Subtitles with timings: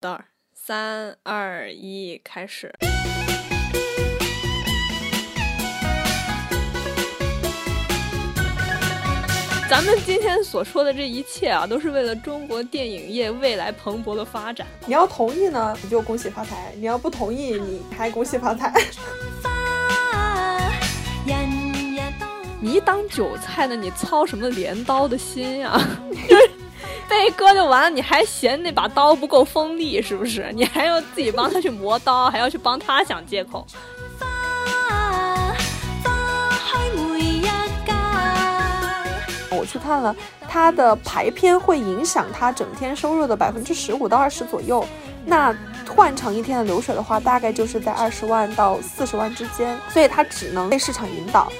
[0.00, 2.72] 等会儿，三二一，开始。
[9.68, 14.64] 咱们今天所说的这一切啊，都是为了中国电影业未来蓬勃的发展。
[14.86, 18.72] 你要同意呢，你就恭喜发财；你要不同意，你还恭喜发财。
[22.60, 25.76] 你一当韭菜呢，你操什么镰刀的心呀？
[27.08, 30.52] 被割就完了，你还嫌那把刀不够锋利是不是？
[30.54, 33.66] 你还要自己帮他去磨刀，还要去帮他想借口。
[39.50, 40.14] 我去看了，
[40.48, 44.86] 他的排片会影响他整天收入的百分之十五到二十左右。
[45.24, 45.52] 那
[45.88, 51.50] 换成一天的流水的话，大概就是在二十万到四十万之间，所以他只能被市场引导。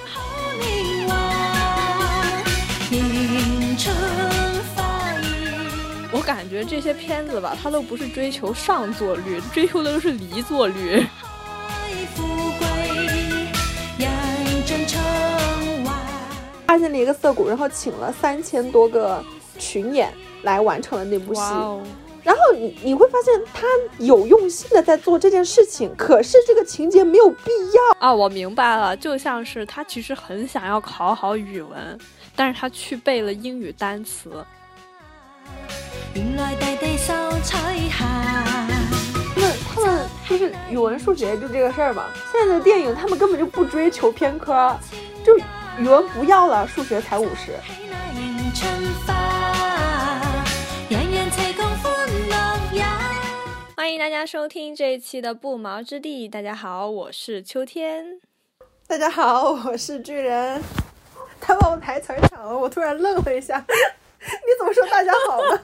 [6.11, 11.05] 我感觉这些片子吧，它都不是追求上座率，追求的都是离座率。
[16.65, 19.23] 发现了一个涩谷，然后请了三千多个
[19.57, 21.41] 群演来完成了那部戏。
[22.21, 23.65] 然后你你会发现他
[23.97, 28.13] 有用心的在做这件事情，可是这个情节没有必要啊！
[28.13, 31.97] 我明白了，就像是他其实很想要考好语文，
[32.35, 34.45] 但是他去背了英语单词。
[39.35, 42.09] 那他们就是语文、数学就这个事儿吧。
[42.31, 44.77] 现在的电影他们根本就不追求偏科，
[45.23, 45.37] 就。
[45.77, 47.53] 语文不要了，数学才五十。
[53.77, 56.27] 欢迎大家收听这一期的不毛之地。
[56.27, 58.19] 大家好，我是秋天。
[58.87, 60.61] 大家好，我是巨人。
[61.39, 63.57] 他把我台词抢了，我突然愣了一下。
[64.19, 64.27] 你
[64.59, 65.61] 怎么说大家好呢？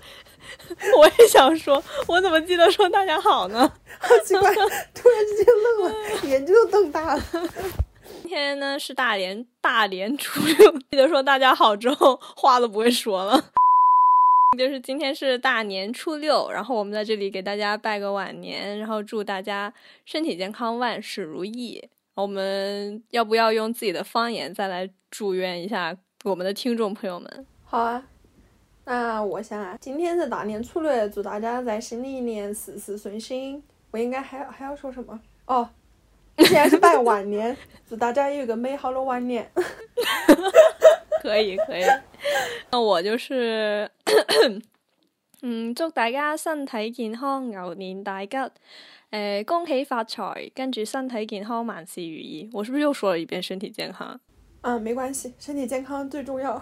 [0.98, 3.72] 我也想说，我怎么记得说大家好呢？
[4.00, 4.54] 好奇怪，
[4.94, 7.24] 突然之间愣了，眼睛都瞪大了。
[8.22, 13.52] 今天呢是大连大连初六，记得说大家好之后话都不会说了。
[14.58, 19.74] 就是今天是大年初六，然后我们在这里给大家拜个晚年，然后祝大家
[20.06, 21.90] 身体健康，万事如意。
[22.16, 25.94] 我们要不要用自己的方言再来祝愿一下
[26.24, 27.46] 我们的听众朋友们？
[27.66, 28.02] 好啊，
[28.86, 33.62] 那我想啊，今天是大年初六，祝大家在新的一年事事顺心。
[33.92, 35.20] 我应该还还要说什么？
[35.46, 35.70] 哦。
[36.38, 37.56] 现在是拜晚年，
[37.88, 39.50] 祝大家有一个美好的晚年。
[41.24, 41.84] 可以可以，
[42.72, 43.90] 那我就是，
[45.42, 48.38] 嗯，祝大家身体健康，牛年大吉，
[49.12, 52.50] 诶，恭喜发财，跟住身体健康，万事如意。
[52.54, 54.20] 我是不是又说了一遍身体健康？
[54.62, 56.62] 嗯，没关系，身体健康最重要，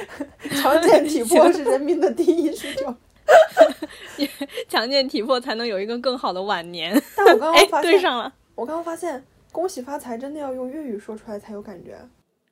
[0.60, 2.94] 强健体魄是人民的第一需求。
[4.68, 7.00] 强健体魄才能有一个更好的晚年。
[7.16, 8.32] 但我刚刚 发现，对上了。
[8.54, 11.96] 我刚刚发现，恭喜发财真的要用粤语说出来才有感觉。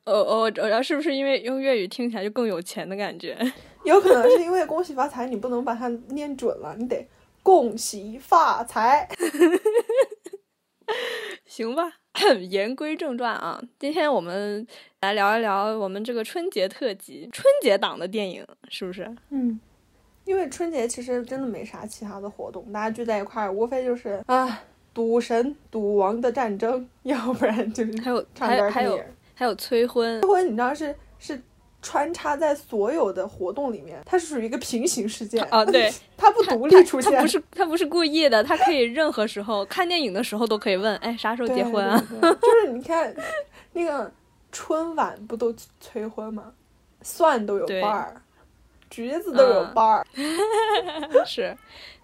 [0.05, 3.37] 哦哦，我知道是不是因为用粤语听起来就更有钱的感觉？
[3.85, 7.07] 有可能是因为恭喜发财，你不能把它念准了，你得
[7.41, 9.07] 恭喜发财。
[11.55, 11.89] 行吧，
[12.49, 14.67] 言归正传啊，今天我们
[14.99, 19.09] 来聊一聊我们这个春节特辑，春节档的电影是不是？
[19.29, 19.57] 嗯，
[20.25, 24.63] 因为春节其实真的没啥其他的活动，大家聚在一块儿，无非就是啊。
[24.93, 28.99] 赌神、赌王的战争， 要不然就是还有还有还有
[29.33, 30.21] 还有催婚。
[30.21, 31.41] 催婚你知道是是
[31.85, 35.63] 穿插在所有的活动里面，它是属于一个平行世界啊。
[35.63, 42.03] 对， 它不独立出现，它不是它不是故意的，它可以任何时候看电影的时候都可以问，哎，啥时候结婚啊？
[42.21, 43.15] 就是你看
[43.73, 44.11] 那个
[44.51, 46.51] 春晚不都催婚吗？
[47.03, 48.19] 蒜都有瓣儿。
[48.89, 50.05] 橘子都有瓣儿，
[51.25, 51.55] 是。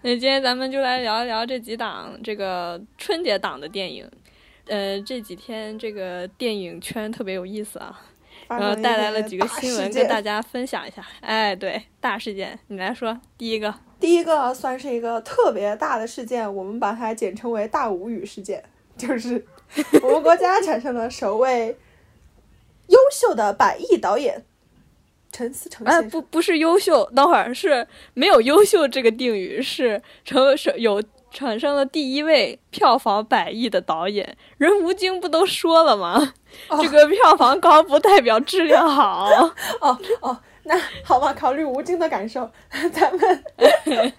[0.02, 4.10] 那今天咱们就来聊一聊这几档这个春节档的电影。
[4.68, 8.02] 呃，这几天这个电影圈特别有意思啊，
[8.60, 11.06] 然后带来了几个新闻跟大家分享一下。
[11.22, 13.74] 哎，对，大事件，你来说第一个。
[14.00, 18.64] 第一个算是一个特别大的事件，我们把它简称为“大无语事件”，
[18.98, 19.46] 就是
[20.02, 21.78] 我们国家产生了首位
[22.88, 24.44] 优秀的百亿导演。
[25.32, 31.02] 陈思诚哎，不不是优秀，等会儿是没有优秀这个定语，是成是有
[31.32, 34.38] 产生了第一位票房百亿的导演。
[34.58, 36.34] 人吴京不都说了吗？
[36.82, 39.30] 这个票房高不代表质量好。
[39.80, 42.50] 哦哦，那好吧，考虑吴京的感受，
[42.94, 43.44] 咱们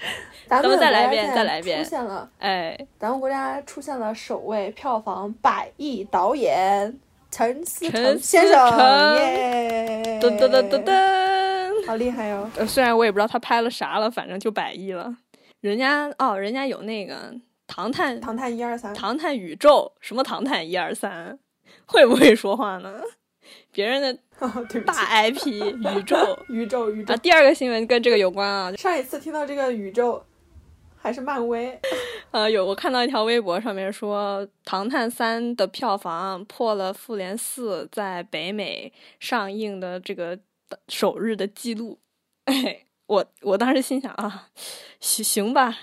[0.48, 6.98] 咱们再来一遍，再来一遍，出现了哎，咱们国家出现了首位票房百亿导演。
[7.34, 10.20] 陈思诚先生，耶！
[10.20, 12.46] 噔噔噔噔噔，好厉害哟！
[12.66, 15.16] 虽然我也不知道他拍了啥了，反正就百亿了。
[15.62, 17.32] 人家哦，人家有那个
[17.68, 21.32] 《唐探唐探一二三，唐探宇宙》什么《唐探一二三》，
[21.86, 23.00] 会不会说话呢？
[23.70, 24.12] 别人的
[24.84, 24.92] 大
[25.22, 25.46] IP
[25.96, 27.16] 宇宙宇宙宇宙啊！
[27.18, 28.72] 第二个新闻跟这个有关啊。
[28.74, 30.24] 上一次听到这个宇宙
[30.96, 31.78] 还是漫威，
[32.32, 40.36] 呃，有我看到一条微博上面说，《唐探三》的票房破了《复联四》在北美上映的这个
[40.88, 42.00] 首日的记录。
[42.46, 44.48] 哎，我我当时心想啊，
[45.00, 45.76] 行行吧，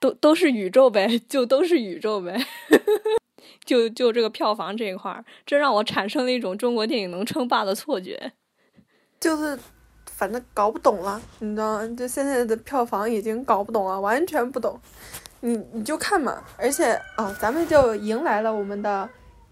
[0.00, 2.38] 都都是宇宙呗，就都是宇宙呗。
[3.64, 8.32] 就就这个票房这一块儿，这让我产生了一种中国电影能称霸的错觉。
[9.20, 9.58] 就是，
[10.06, 11.86] 反正搞不懂了，你知道吗？
[11.96, 14.80] 就现在的票房已经搞不懂了，完全不懂。
[15.40, 19.08] 你你就看嘛，而且啊，咱们就迎来了我们的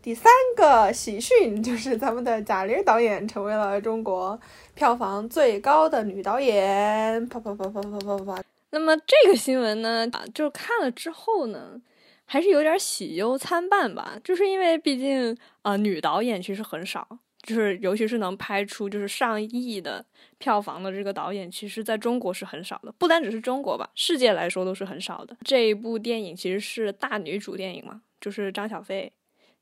[0.07, 4.41] 第三个喜讯，就是咱们的贾玲导演成为了中国
[4.73, 7.27] 票房最高的女导演。
[7.27, 8.45] 啪啪啪啪啪啪啪啪。
[8.71, 11.83] 那么这个新闻呢，啊就看了之后呢？
[12.25, 20.07] 还是有点喜忧参半吧，就是因为毕竟啊，女导演其实很少，就是尤其是能拍出就是上亿的
[20.39, 25.37] 票房的这个导演，其实在中国是很少的，不单只是中国吧，世界来说都是很少的。
[25.43, 29.13] 这一部电影其实是大女主电影嘛，就是张小斐，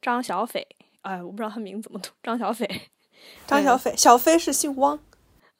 [0.04, 0.66] 张小斐，
[1.00, 2.68] 哎，我不知道他名字怎么读，张小斐，
[3.48, 5.00] 张小斐，小飞是姓汪。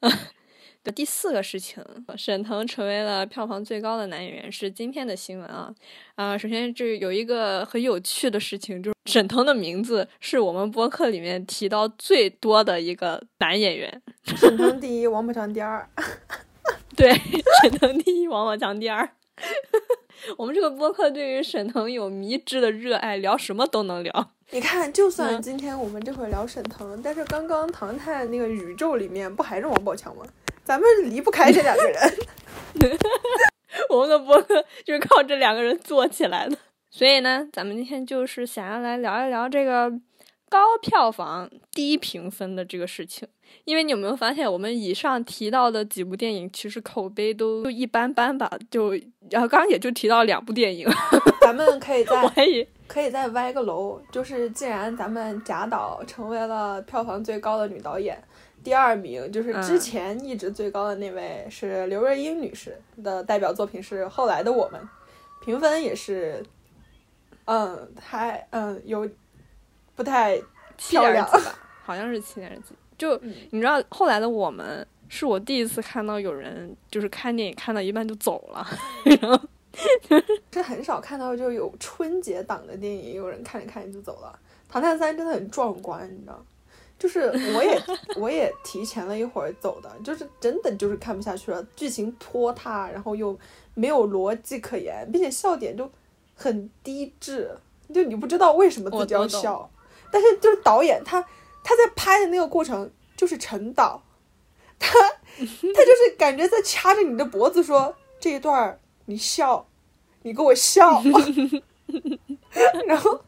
[0.83, 1.83] 的第四个事情，
[2.15, 5.73] 沈腾成为了票房最高的男演员，是今天的新闻啊
[6.13, 6.37] 啊！
[6.37, 13.99] 首先，这有一个很有趣的事情，就是沈腾的名字是我们播客里面提到最多的一个男演员。
[14.37, 15.89] 沈腾第一，王宝强第二。
[16.95, 17.11] 对，
[17.63, 19.09] 沈腾第一，王宝强第二。
[20.37, 24.31] 我们这个播客对于沈腾有迷之的热爱，聊什么都能聊。
[24.51, 30.25] 你看，就算今天我们这会聊沈腾，但是刚刚《唐探》那个宇宙里面不还是王宝强吗？
[30.63, 32.17] 咱们离不开这两个人，
[33.89, 36.57] 我们的播客就是靠这两个人做起来的。
[36.89, 39.91] 所以呢，咱们今天就是想要来聊一聊这个
[40.49, 43.27] 高票房低评分的这个事情。
[43.63, 48.51] 因为你有没有发现，我们以上提到的几部电影其实口碑都就一般般吧？
[48.69, 48.91] 就
[49.29, 50.87] 然后刚刚也就提到两部电影，
[51.41, 58.21] 咱们可以再我还以可以再歪个楼，就是既然咱们贾导成为了票房最高的女导演。
[58.63, 64.81] 第二名就是之前一直最高的那位是刘若英女士的代表作品是《后来的我们》，
[65.45, 66.43] 评分也是，
[67.45, 69.07] 嗯，还嗯有
[69.95, 70.41] 不太
[70.77, 71.39] 漂亮吧，
[71.83, 72.73] 好像是七点几。
[72.97, 73.17] 就
[73.51, 78.67] 你知道，《后来的我们》是我第一次看到有人就是看电影看到一半就走了，
[79.03, 79.39] 然后
[80.49, 84.39] 这很少看到就有春节档的电影有人看着看着就走了，
[84.71, 86.43] 《唐探三》真的很壮观，你知道。
[86.97, 87.77] 就是我也
[88.15, 93.37] 我也提前了一会儿走的，就是真的就是看不下去了，剧情拖沓，然后又
[93.73, 95.91] 没有逻辑可言，并且笑点就
[96.35, 97.51] 很低质，
[97.93, 99.69] 就你不知道为什么自己要笑。
[100.09, 101.21] 但是就是导演他
[101.65, 104.01] 他在拍的那个过程就是陈导，
[104.77, 104.93] 他
[105.39, 109.67] 他就是感觉在掐着你的脖子说这一段你笑，
[110.21, 111.01] 你给我笑，
[112.87, 113.19] 然后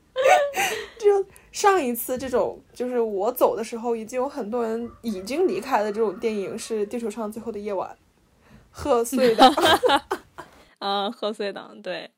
[0.98, 1.26] 就。
[1.50, 7.90] 上一次这种就是我走的时候，已经有很多人已经离开的这种电影是《地球上最后的夜晚》，
[8.70, 9.52] 贺岁档，
[10.78, 12.12] 啊，贺岁档对。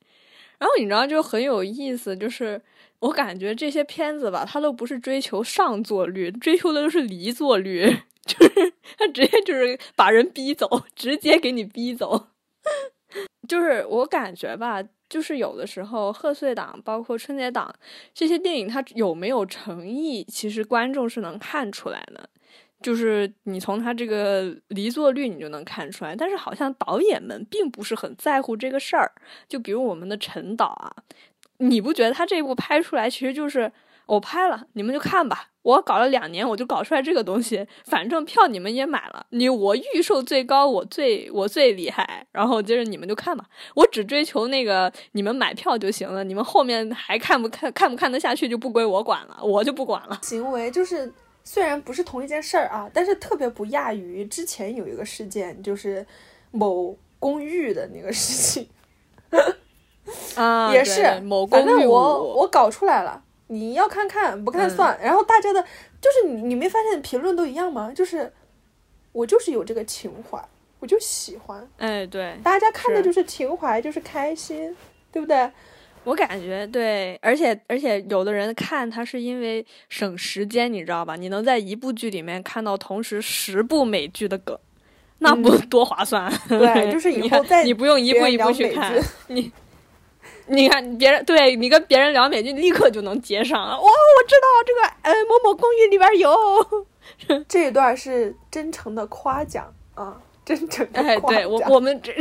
[0.57, 2.61] 然后你知道就很有意思，就是
[2.99, 7.85] 我感觉这些片子吧，它都不是追求上座率，追求的都是离座率，
[8.25, 12.27] 就是他直接就是把人逼走，直接给你逼走。
[13.47, 14.83] 就是我感觉吧。
[15.09, 17.73] 就是有的时候贺岁档，包括春节档
[18.13, 22.29] 这些电影，它有没有诚意，其实观众是能看出来的。
[22.79, 26.15] 就是你从他这个离座率，你就能看出来。
[26.15, 29.11] 但是好像导演们并不是很在乎这个事儿。
[29.47, 30.93] 就比如我们的陈导啊，
[31.59, 33.71] 你不觉得他这部拍出来，其实就是。
[34.09, 35.49] 我拍了，你们就看吧。
[35.61, 37.67] 我搞了两年，我就搞出来这个东西。
[37.85, 42.25] 反正票你们也买了，你我预售最高，我最我最厉害。
[42.31, 43.45] 然后接着你们就看吧。
[43.75, 46.23] 我只追求那个你们买票就行了。
[46.23, 50.19] 你们后面还看不看看不看得下去就不归我管了，我就不管了。
[50.23, 51.13] 行为就是
[51.43, 56.03] 虽然不是同一件事儿啊，但是特别不亚于之前有一个事件，就是
[56.49, 58.67] 某公寓的那个事情。
[60.35, 63.23] 啊， 也是某公寓，我我搞出来了。
[63.47, 65.61] 你要看看不看算，然后大家的，
[65.99, 67.91] 就是你你没发现评论都一样吗？
[67.95, 68.31] 就是
[69.11, 70.39] 我就是有这个情怀，
[70.79, 74.75] 我就喜欢，哎，对，大家看的就是情怀，就是开心，
[75.11, 75.49] 对不对？
[76.03, 81.15] 我感觉对，而且而且有的人看他是因为省时间，你知道吧？
[81.15, 84.57] 你能在一部剧里面看到同时十部美剧的梗，
[85.17, 86.31] 那不多划算？
[86.47, 88.93] 对， 就是以后再你不用一步一步去看，
[89.27, 89.51] 你
[90.49, 93.59] 你看别人对你跟别人聊美剧，立刻就能接上。
[93.59, 96.35] 哇，我知道这个呃某某公寓里边有。
[97.47, 100.21] 这一段是真诚的夸奖啊。
[100.45, 102.11] 真诚哎，对我我们这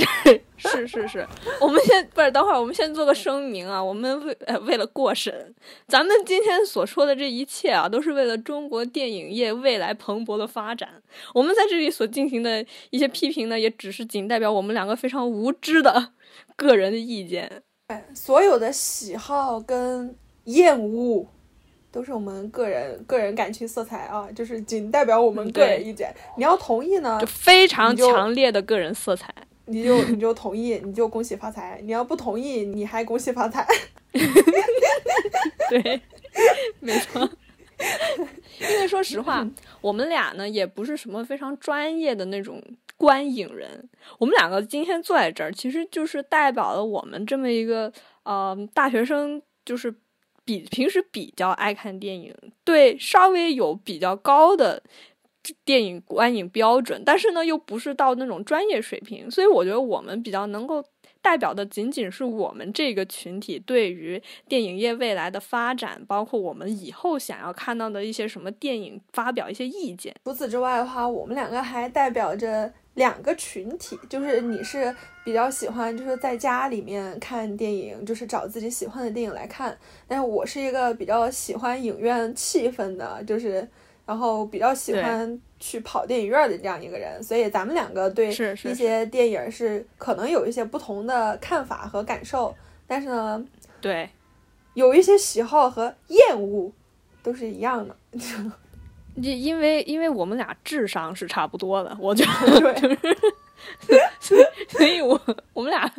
[0.58, 1.26] 是是是，
[1.62, 5.54] 我们 先不是等会儿，我们先做个声明啊，我们为呃为了过审，
[5.86, 11.02] 咱们今天所说的这一切啊，都是为了中国电影业未来蓬勃的发展。
[11.32, 16.10] 我们在这里所进行的一些批评呢，也只是仅代表我们两个非常无知的
[16.54, 17.62] 个人的意见。
[17.88, 20.14] 哎，所有的喜好跟
[20.44, 21.26] 厌恶。
[21.90, 26.14] 都是我们个人个人感情色彩啊，就是仅代表我们个人意见。
[26.36, 33.66] 你要同意呢，就非常强烈的个人色彩，你就你就同意，你就恭喜发财；你要不同意，你还恭喜发财。
[35.70, 36.02] 对，
[36.80, 37.26] 没错。
[38.60, 39.48] 因为说实话，
[39.80, 42.62] 我们俩呢也不是什么非常专业的那种
[42.98, 43.88] 观影人，
[44.18, 47.90] 我们两个今天坐在这儿，其实就是代表了我们这么一个
[48.24, 49.94] 呃大学生，就是。
[50.44, 54.82] 比平时比较爱看电影，对稍微有比较高的
[55.62, 60.82] 电影观影标准，但是呢又不是到那种专业水平，所以我觉得我们比较能够
[61.20, 70.16] 代表的仅仅是我们这个群体对于电影业未来的发展，包括我们以后想要看到的一些什么电影，发表一些意见。
[70.24, 72.72] 除此之外的话，我们两个还代表着。
[72.98, 74.92] 两个群体，就是你是
[75.24, 79.78] 比较喜欢，就是在家里面看电影，就是找自己喜欢的电影来看。
[80.08, 83.66] 但是我是一个比较喜欢影院气氛的，就是
[84.04, 87.22] 然后比较喜欢去跑电影院的这样一个人。
[87.22, 92.52] 所以咱们两个对一些电影是可能有一些不同的看法和感受，
[92.88, 93.46] 但是呢，
[93.80, 94.10] 对，
[94.74, 96.72] 有一些喜好和厌恶
[97.22, 97.96] 都是一样的。
[99.22, 105.20] 因因为因为我们俩智商是差不多的，我觉得 就是，所以所以我
[105.52, 105.92] 我们俩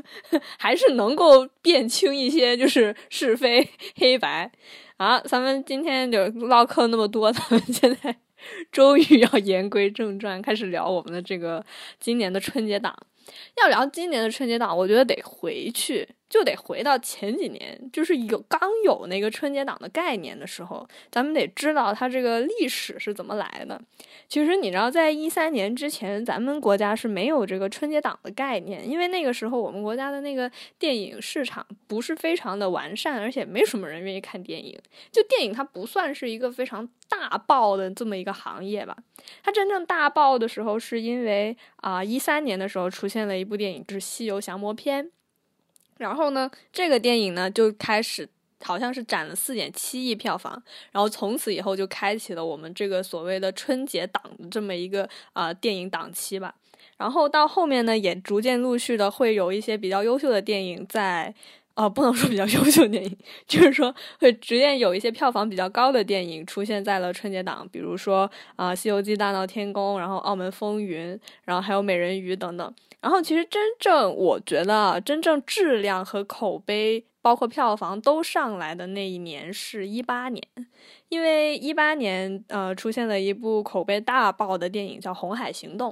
[0.58, 4.50] 还是能够辨清一些就是是非黑白
[4.98, 5.20] 啊。
[5.22, 8.16] 咱们今天就唠嗑那么多，咱们现在
[8.72, 11.66] 终于要言归正传，开始聊我们的这个
[12.00, 12.96] 今年的春节档。
[13.62, 16.08] 要聊今年的春节档，我觉得得回去。
[16.30, 23.82] 就得回到前几年，就是有刚有那个春节档的概念的时候，咱们得知道它这个历史是怎么来的。
[24.28, 34.80] 其实你知道，在一三年之前，咱们国家是没有这个春节档的概念，因为那个时候我们国家的那个电影市场不是非常的完善，而且没什么人愿意看电影。
[35.12, 38.96] 就电影它不算是一个非常大爆的这么一个行业吧。
[39.42, 45.06] 它真正大爆的时候，是因为啊一三年的时候出现了一部电影，就是《西游降魔篇》。
[46.00, 48.28] 然后呢，这个电影呢就开始
[48.64, 56.56] 好像是攒了四点七亿票房，然后从此以后就开启了我们这个所谓的春节档的这么一个啊电影档期吧。
[56.98, 61.34] 然后到后面呢，也逐渐陆续的会有一些比较优秀的电影在，
[61.76, 71.16] 呃，不能说比较 优秀电影，就是说会逐渐有一些票房比较高的电影出现在了春节档，比如说啊《西游记》大闹天宫，然后《澳门风云》，
[71.46, 72.74] 然后还有《美人鱼》等等。
[73.02, 80.44] 然后其实真正我觉得真正质量和口碑，包括票房都上来的那一年是一八年，
[81.08, 85.92] 因为一八年呃出现了一部口碑大爆的电影叫《红海行动》。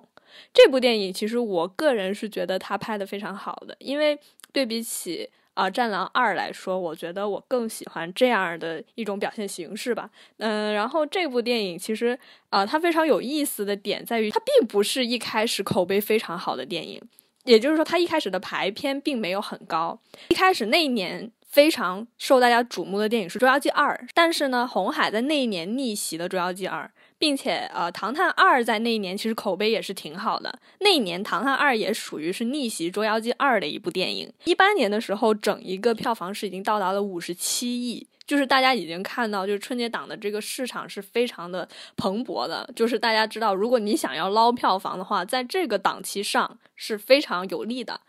[0.54, 4.20] 这部电影其实我个人是觉得它拍的非常好的，因为
[4.52, 5.30] 对比起。
[5.58, 10.08] 啊，《战狼二》来说，我觉得我更喜欢这样的一种表现形式吧。
[10.38, 12.18] 嗯，然后这部电影其实
[12.52, 17.02] 啊，它非常有意思的点在于，它并不是一开始口碑非常好的电影，
[17.46, 20.00] 也就是说，它一开始的排片并没有很高。
[20.30, 26.86] 一开始那一年非常受大家瞩目的电影是《捉妖记二》，但是呢，红海在那一年逆袭了《捉妖记二》。
[27.20, 30.60] 并且，呃，《唐探二》在那一年其实口碑也是挺好的。
[30.82, 34.32] 那一年，《唐探二》也属于是逆袭《捉妖记二》的一部电影。
[34.44, 42.70] 一八年的时候，整一个票房是已经到达了五十七亿，就是大家已经看到，就是春节档的这个市场是非常的蓬勃的。
[42.76, 48.00] 就是大家知道，如果你想要捞票房的话，在这个档期上是非常有利的。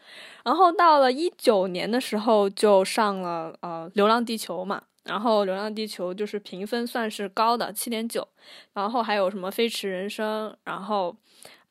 [0.44, 4.82] 然后到了一九年的时候，就上了呃《流浪地球》嘛。
[5.08, 8.28] 然后《流浪地球》就是评分算是高的，七点九。
[8.74, 11.16] 然后还有什么《飞驰人生》，然后，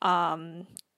[0.00, 0.36] 啊，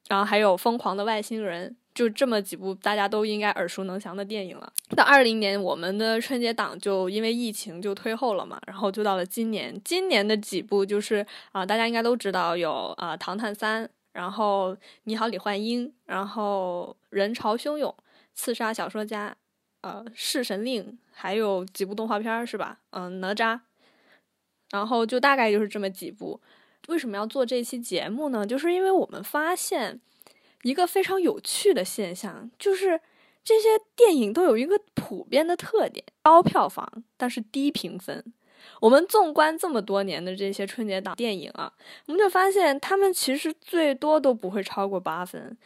[0.09, 4.73] 然后还有《疯狂的外星人》，就这么几部大家都应该耳熟能详的电影了。
[4.97, 9.79] 到二零年，我们的春节档就因为疫情就推后了嘛，然后就到了今年。
[9.85, 14.73] 今年的几部就是啊，大家应该都知道有啊《唐探三》，然后
[15.05, 17.91] 《你好，李焕英》，然后《人潮汹涌》，
[18.35, 19.31] 《刺杀小说家》。
[19.83, 22.79] 呃，弑神令还有几部动画片是吧？
[22.91, 23.61] 嗯，哪吒，
[24.71, 26.41] 然后就大概就是这么几部。
[26.89, 28.47] 为什么要做这期节目呢？
[28.47, 30.01] 就是因为我们发现，
[30.63, 33.01] 一个非常有趣的现象，就是
[33.45, 38.25] 这些电影都有一个普遍的特点：高票房，但是低评分。
[38.81, 41.73] 我们纵观这么多年的这些春节档电影啊，
[42.07, 45.57] 我们就发现他们其实最多都不会超过八分。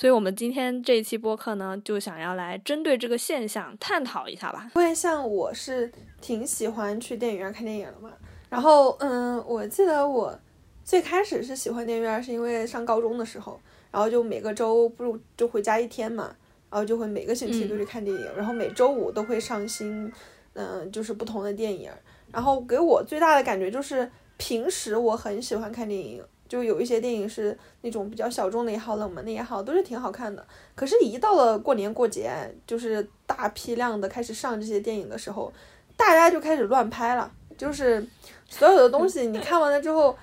[0.00, 4.70] 所以，我们今天这一期播客呢，就想要来针对这个现象探讨一下吧。
[4.74, 5.92] 因为像我是
[6.22, 8.10] 挺喜欢去电影院看电影的嘛，
[8.48, 10.34] 然后嗯，我记得我
[10.82, 16.34] 最开始是喜欢电影院，是因为上高中的时候，然后就每个周不就回家一天嘛，
[16.70, 20.10] 然后就会每个星期都去看电影，然后每周五都会上新，
[20.54, 21.90] 嗯，就是不同的电影。
[22.32, 30.44] 然后给我最大的感觉就是，平时我很喜欢看电影，就有一些电影是那种比较小众的也好，冷门的也好，都是挺好看的。
[30.74, 32.32] 可是，一到了过年过节，
[32.66, 35.52] 就是大批量的开始上这些电影的时候，
[35.96, 37.30] 大家就开始乱拍了。
[37.56, 38.04] 就是
[38.48, 40.16] 所有的东西你看完了之后，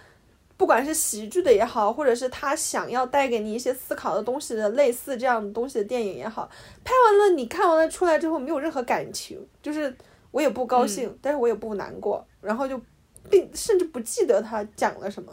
[0.57, 6.50] 不管是喜剧的也好，或者是他想要带给你一些思考的东西的类似这样的东西的电影也好，
[6.84, 9.96] 拍完了你看完了出来之后没有任何感情，就是。
[10.29, 12.79] 我也不高兴，但是我也不难过，然后就，
[13.27, 15.31] 并甚至不记得他讲了什么，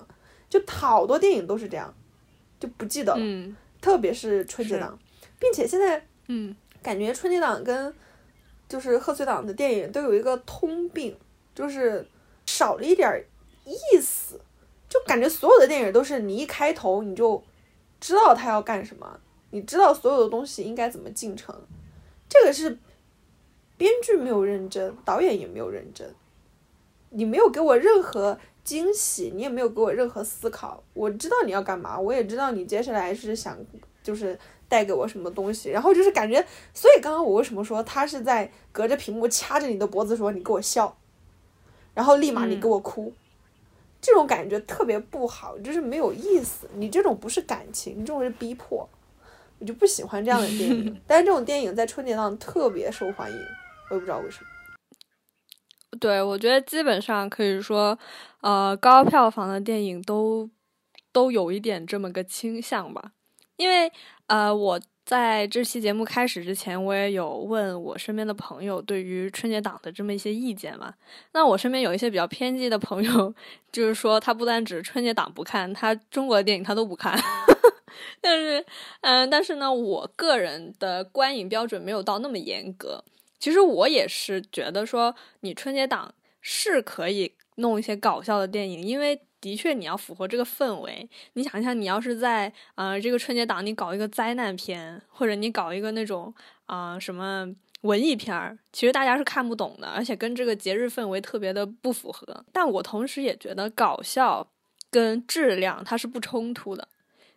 [0.55, 1.93] 就好多电影都是这样，
[2.61, 4.97] 就不记得了，特别是春节档，
[5.41, 7.93] 并且现在，嗯，感觉春节档跟
[8.69, 11.17] 就是贺岁档的电影都有一个通病，
[11.55, 12.07] 就是
[12.47, 13.25] 少了一点
[13.65, 14.41] 意思，
[14.89, 17.43] 就感觉所有的电影都是你一开头你就
[18.01, 19.19] 知道他要干什么，
[19.51, 21.55] 你知道所有的东西应该怎么进程，
[22.29, 22.79] 这个是。
[23.77, 26.09] 编剧没有认真，导演也没有认真，
[27.11, 30.83] 你没有给我任何惊喜，你也没有给我任何思考。
[30.95, 33.57] 我知道你要干嘛，我也知道你接下来是想
[34.03, 40.97] 就是带给我什么东西，然后就是感觉，所以刚刚我为什么说他是在隔着屏幕掐着你的脖子说你给我笑，
[41.93, 43.13] 然后立马你给我哭，
[44.01, 46.69] 这种感觉特别不好，就是没有意思。
[46.75, 48.89] 你这种不是感情，你这种是逼迫，
[49.59, 51.01] 我就不喜欢这样的电影。
[51.07, 53.39] 但是这种电影在春节档特别受欢迎。
[53.91, 54.47] 我也不知道为什么。
[55.95, 57.99] 对，我觉得基本上可以说，
[58.41, 60.49] 呃，高票房的电影都
[61.13, 63.13] 都有一点这么个倾向吧。
[63.57, 63.91] 因为
[64.27, 70.95] 呃，我在这期节目开始之前，我也有问我身边的朋友对于春节档的这么一些意见嘛。
[71.33, 73.35] 那我身边有一些比较偏激的朋友，
[73.71, 77.17] 就是说他不单指春节档不看，他中国的电影他都不看。
[78.21, 78.65] 但是，
[79.03, 83.05] 嗯，但是呢，我个人的观影标准没有到那么严格。
[83.45, 91.07] 其实我也是觉得说，你春节档是可以弄一些搞笑的电影，因为的确你要符合这个氛围。
[91.35, 96.33] 你想一下，你要是在呃这个春节档你搞一个灾难片，或者你搞一个那种
[96.65, 97.47] 啊什么
[97.83, 102.47] 文艺片儿，其实大家是看不懂的，而且跟这个节日氛围特别的不符合。
[102.51, 104.49] 但我同时也觉得搞笑
[104.91, 106.89] 跟质量它是不冲突的。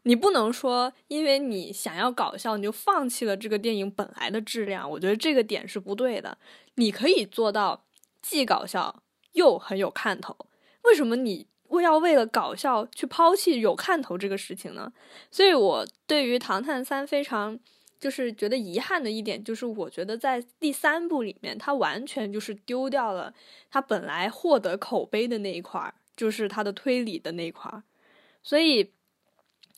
[0.08, 4.90] 你不能说，因为你想要搞笑，你就放弃了这个电影本来的质量。
[4.90, 6.38] 我觉得这个点是不对的。
[6.76, 7.84] 你可以做到
[8.22, 10.34] 既搞笑又很有看头。
[10.84, 11.48] 为什么你
[11.84, 14.94] 要为了搞笑去抛弃有看头这个事情呢？
[15.30, 17.60] 所以我对于《唐探三》非常
[18.00, 23.34] 就是觉得遗憾的一点，就是我觉得在第三部里面，它完全就是丢掉了
[23.70, 27.84] 它本来获得口碑的那一块儿，就是它的推理的那一块儿，
[28.42, 28.94] 所以。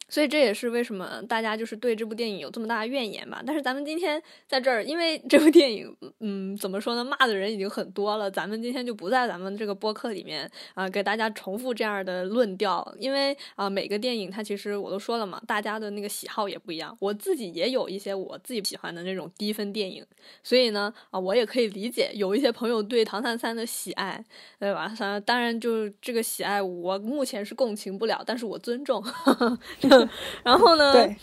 [0.10, 3.42] 所以这也是为什么大家就是对这部电影有这么大的怨言吧。
[3.46, 8.30] 但是咱们今天在这儿，因为这部电影，嗯，怎么说呢，骂的人已经很多了。
[8.30, 12.96] 咱们今天就不在咱们这个播客里面啊，给大家重复这样的论调。
[13.00, 16.98] 因为啊，每个电影它其实我都说了嘛，大家的那个喜好也不一样。
[17.00, 20.06] 我自己也有一些我自己喜欢的那种低分电影，
[20.44, 24.24] 所以呢，啊，我也可以理解有一些朋友对《唐探三》的喜爱，
[24.60, 24.92] 对吧？
[25.26, 29.04] 当然，就这个喜爱，我目前是共情不了，但是我尊重。
[30.44, 30.94] 然后呢？
[30.94, 31.16] 对，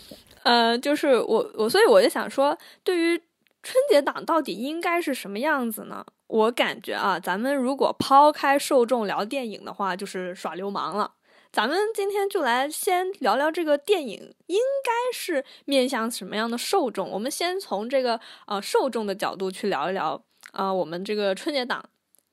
[0.43, 3.17] 呃，就是我我，所以我就想说，对于
[3.63, 6.05] 春节档到底应该是什么样子呢？
[6.27, 11.13] 我感觉啊，咱们如果抛开受众聊电影的话，就是耍流氓了。
[11.51, 17.09] 咱们今天就来先聊聊这个电影应该是面向什么样的受众。
[17.09, 21.83] 我们先从这个呃受众的角度去聊一聊啊，我们这个春节档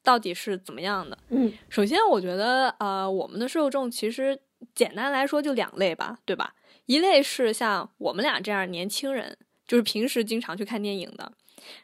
[0.03, 1.17] 到底是怎么样的？
[1.31, 4.39] 嗯，首先我觉得呃，我们的受众其实。
[4.75, 6.55] 简单来说就两类吧，对吧？
[6.87, 11.25] 一类是像我们俩这样年轻人，就是平时经常去看电影的；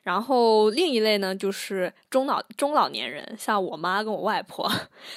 [0.03, 4.71] 然后另一类呢，就是中老中老年人，像我妈跟我外婆，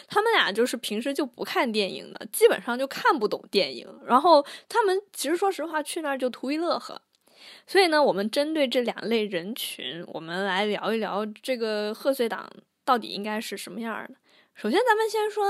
[0.07, 3.85] 他们俩就是平时就不看电影的，基本上就看不懂电影。
[4.05, 7.01] 然后他们其实说实话去那儿就图一乐呵。
[7.67, 12.49] 所以呢，我们针对这两类人群，我们来聊一聊这个贺岁档
[12.85, 14.15] 到底应该是什么样的。
[14.55, 15.43] 首先，咱们先说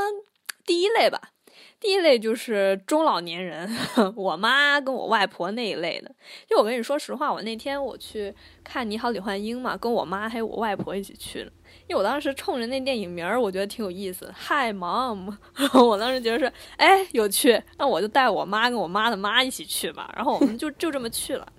[0.65, 1.32] 第一类吧。
[1.79, 3.69] 第一类就是中老年人，
[4.15, 6.13] 我妈跟我外婆那一类的。
[6.47, 11.51] 就我跟你说实话，我那天我去看《你好，李焕英》嘛，跟我妈还有我外婆一起去的。
[11.87, 15.35] 因为我当时冲着那电影名儿，我觉得挺有意思，Hi Mom，
[15.85, 20.13] 我当时觉得是，哎，有趣，那我就带我妈跟我妈的妈一起去吧。
[20.15, 21.51] 然后我们就就这么去了。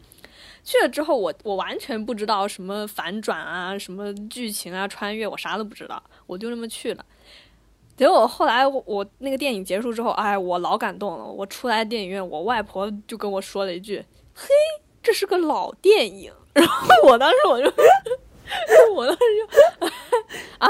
[0.63, 7.05] 去了之后，我我完全不知道什么反转啊，什么剧情啊，穿越，我啥都不知道，我就那么去了。
[7.97, 11.25] 结果后来我那个电影结束之后，哎，我老感动了。
[11.25, 14.05] 我出来电影院，我外婆就跟我说了一句
[14.35, 14.49] ：“嘿，
[15.03, 17.67] 这是个老电影。”然后我当时我就，
[18.95, 19.23] 我当时
[19.81, 19.87] 就
[20.59, 20.69] 啊，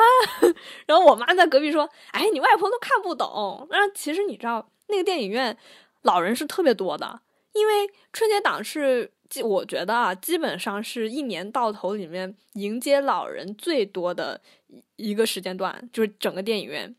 [0.87, 5.57] 然后我妈在隔壁说：“哎，你外婆都看不懂。”那其实你知道，那个电影院
[6.03, 7.21] 老人是特别多的，
[7.53, 7.73] 因为
[8.13, 9.11] 春节档是，
[9.43, 14.43] 我觉得啊，基本上是一年到头里面迎接老人最多的
[14.97, 16.95] 一个时间段，就是整个电影院。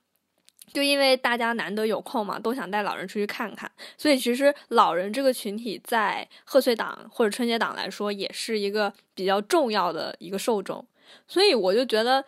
[0.74, 10.86] 就因为大家难得有空嘛，都想带老人出去看看，所以其实老人这个群体在贺岁档或者春节档来说，也是一个比较重要的一个受众，
[11.28, 12.26] 所以我就觉得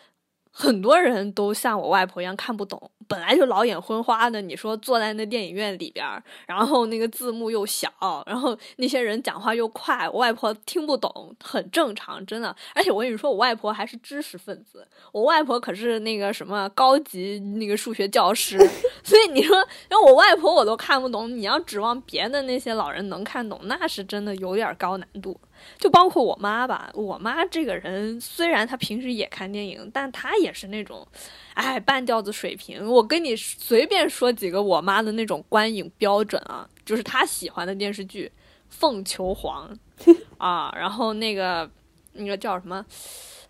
[0.59, 2.89] 很多人都像我外婆一样看不懂。
[3.07, 6.05] 本来就老眼昏花的，你说坐在那电影院里边，
[6.47, 7.89] 然后那个字幕又小，
[8.25, 12.53] 然后那些人讲话又快，我外婆听不懂，很正常，真的。
[12.73, 18.57] 而且我跟你说，我外婆还是知识分子，我外婆可是那个什么高级那个数学教师，
[19.05, 19.55] 所以你说，
[19.89, 25.39] 因为我外婆我都看不懂，你要指望别的那些老人能看懂，那是真的有点高难度。
[25.77, 31.07] 就包括我妈吧，我妈这个人虽然她平时也看电影，但她也是那种，
[31.53, 32.85] 哎，半吊子水平。
[32.85, 38.31] 我跟你随便说几个我妈的那种观影标准啊，就是她喜欢的电视剧
[38.69, 39.77] 《凤求凰
[40.37, 41.69] 》啊，然后那个
[42.13, 42.85] 那个叫什么，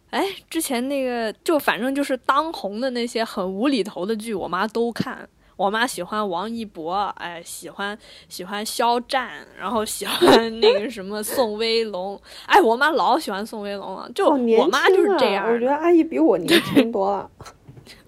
[0.09, 5.27] 哎，之前那个就反正就是当红的那些很无厘头的剧，我妈都看。
[5.57, 7.97] 我妈喜欢王一博，哎，喜欢
[8.29, 15.51] 喜欢肖战，然后喜欢那个什么宋威龙，哎，我妈老喜欢宋威龙了，就我妈就是这样。
[15.51, 17.29] 我觉得阿姨比我年 轻多了。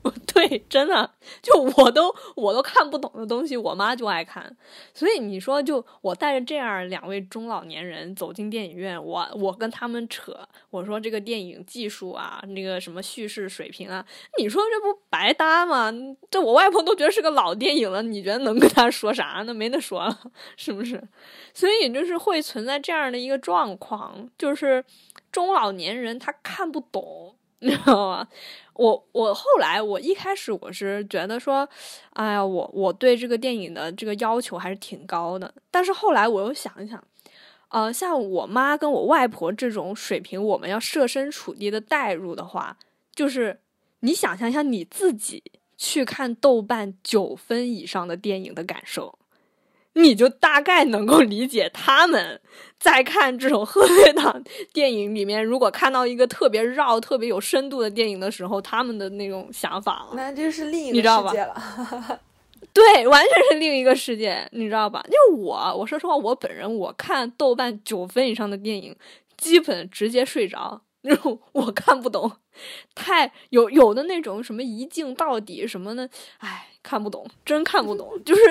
[0.34, 4.56] 对，真的，就我都我都看不懂的东西，我妈就爱看。
[4.94, 14.06] 所以你说，就我带着这样两位中老年人走进电影院，我我跟他们扯，我说这个电影技术啊，那个什么叙事水平啊，
[14.38, 15.92] 你说这不白搭吗？
[16.32, 19.54] 这我外婆都觉得是个老电影了，你觉得能跟他说啥呢？
[19.54, 20.20] 没得说了，
[20.56, 21.04] 是不是？
[21.54, 24.86] 所以就是会存在这样的一个状况，就是
[25.32, 27.36] 中老年人他看不懂。
[27.60, 28.28] 你知道吗？
[28.74, 31.68] 我我后来我一开始我是觉得说，
[32.12, 35.54] 哎呀，我我对这个电影的这个要求还是挺高的。
[35.70, 37.04] 但是后来我又想一想，
[37.68, 42.78] 呃，像我妈跟我外婆这种水平，我们要设身处地的代入的话，
[43.14, 43.60] 就是
[44.00, 45.44] 你想象一下你自己
[45.78, 49.20] 去看豆瓣九分以上的电影的感受。
[49.94, 52.40] 你就大概能够理解他们
[52.80, 60.10] 在看这种贺岁档电影里面，如果看到一个特别绕、特别有深度的电影的时候，他们的那种想法了。
[60.14, 62.20] 那这是另一个世界了。
[62.72, 65.04] 对，完全是另一个世界，你知道吧？
[65.10, 68.96] 就我，我说实话，我本人我看豆瓣九分以上的电影，
[69.38, 72.32] 基本直接睡着，那种我看不懂，
[72.94, 78.42] 太有有的那种什么一镜到底什么的，哎，看不懂，真看不懂，就是。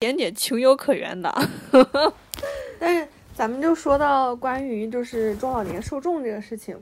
[0.00, 1.30] 点点情有可原的，
[2.80, 6.74] 但是咱们就说到关于就是中老年受众这个事情，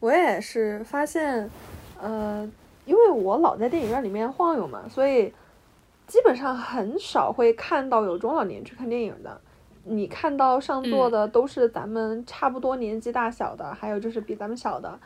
[0.00, 1.50] 我也是发现，
[2.00, 2.50] 呃，
[2.86, 5.30] 因为我老在电影院里面晃悠嘛，所以
[6.06, 9.38] 基本上很少会看到有中老年去看电影的。
[9.82, 14.98] 你看到上座的都是咱们差不多年纪大小的，还有就是比咱们小的。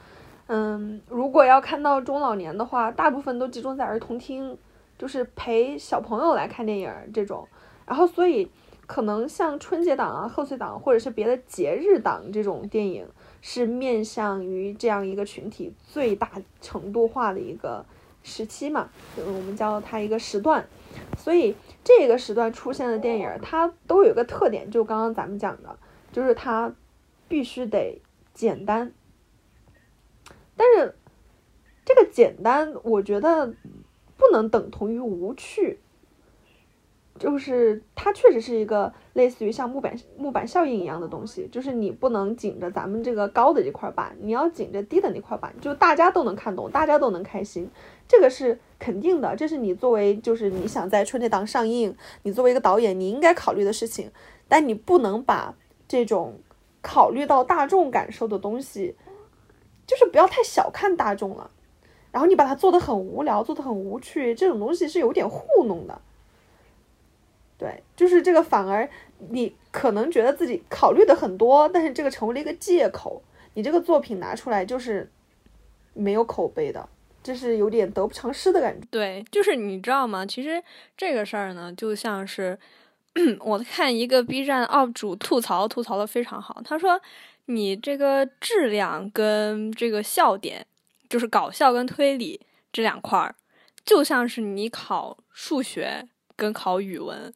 [0.47, 4.57] 嗯，如果要看到中老年的话，大部分都集中在儿童厅。
[4.99, 7.47] 就是陪小朋友来看电影这种，
[7.87, 8.51] 然后所以
[8.87, 13.07] 可能像春节档啊、贺岁档或者是别的节日档这种电影，
[13.41, 16.31] 是面向于这样一个群体最大
[16.61, 17.87] 程度化的一个
[18.25, 20.67] 时期嘛，就是我们叫它一个时段。
[21.17, 25.79] 所以这个时段出现的电影，它都有一个特点，就刚刚咱们讲的，
[26.11, 26.75] 就是它
[27.29, 28.03] 必须得
[28.35, 28.93] 简单。
[30.57, 30.97] 但是
[31.85, 33.55] 这个简单，我觉得。
[34.19, 35.79] 不能等同于无趣，
[37.19, 47.71] 就是它确实是一个类似于像木板木板效应一样的东西，就是你不能紧着咱们这个高的这块板，你要紧着低的那块板，就大家都能看懂，大家都能开心，
[48.07, 54.11] 这个是肯定的，这是你作为就是你想在春节档上映，你作为一个导演你应该考虑的事情，
[54.49, 55.55] 但你不能把
[55.87, 56.41] 这种
[56.83, 58.97] 考虑到大众感受的东西，
[59.87, 61.51] 就是不要太小看大众了。
[62.11, 66.01] 然后你把它做的很无聊，做的很无趣，这种东西是有点糊弄的。
[67.59, 68.89] 对，就是这个，反而
[69.31, 73.23] 你可能觉得自己考虑的很多，但是这个成为了一个借口。
[73.55, 75.11] 你这个作品拿出来就是
[75.93, 76.89] 没有口碑的，
[77.23, 78.87] 这是有点得不偿失的感觉。
[78.91, 80.25] 对，就是你知道吗？
[80.25, 80.63] 其实
[80.97, 82.57] 这个事儿呢，就像是
[83.41, 86.63] 我看一个 B 站 UP 主吐槽，吐槽的非常好。
[86.65, 87.01] 他说
[87.47, 90.65] ：“你这个质量跟这个笑点，
[91.09, 92.41] 就是搞笑跟推理
[92.73, 93.35] 这两块儿，
[93.85, 97.33] 就像是你考数学跟考语文。”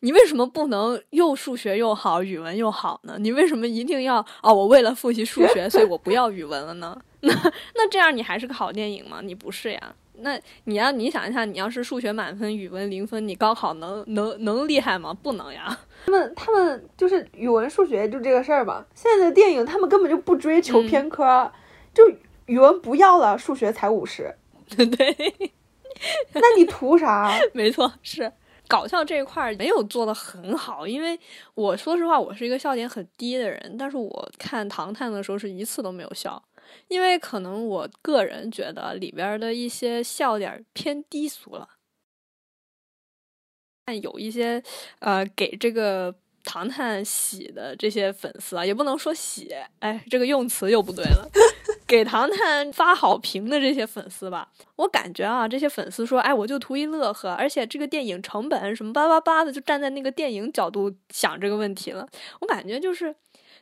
[0.00, 3.16] 你为什么不能又数学又好，语文又好呢？
[3.18, 4.52] 你为什么一定要哦？
[4.52, 7.00] 我为了复习数学，所以我不要语文了呢？
[7.20, 7.32] 那
[7.74, 9.20] 那这样你还是个好电影吗？
[9.22, 9.94] 你不是呀。
[10.18, 15.16] 那你要你想一下，你要是数学满分，语文零分，你高考能能能厉害吗？
[15.22, 15.74] 不能呀。
[16.04, 18.84] 他们他们就是语文数学就这个事儿吧。
[18.94, 21.50] 现在的电影他们根本就不追求偏科，
[21.94, 22.04] 就
[22.46, 24.34] 语文不要了，数学才五十。
[24.76, 24.86] 对，
[26.34, 27.38] 那你图啥？
[27.52, 28.32] 没错，是。
[28.66, 31.18] 搞笑这一块没有做的很好，因为
[31.54, 33.76] 我说实话，我是一个笑点很低的人。
[33.78, 36.42] 但是我看《唐探》的时候是一次都没有笑，
[36.88, 41.68] 因为可能我个人觉得里边的一些笑点偏低俗了。
[43.84, 44.62] 但有一些
[45.00, 46.14] 呃给这个。
[46.46, 51.26] 唐探洗的这些粉丝啊，也不能说洗，哎，这个用词又不对了。
[51.86, 62.08] 给唐探发好评的这些粉丝吧，我感觉啊，这些粉丝说，哎，我就图一乐呵，而且这个电影成本什么八八八的，就站在那个电影角度想这个问题了。
[62.40, 63.14] 我感觉就是，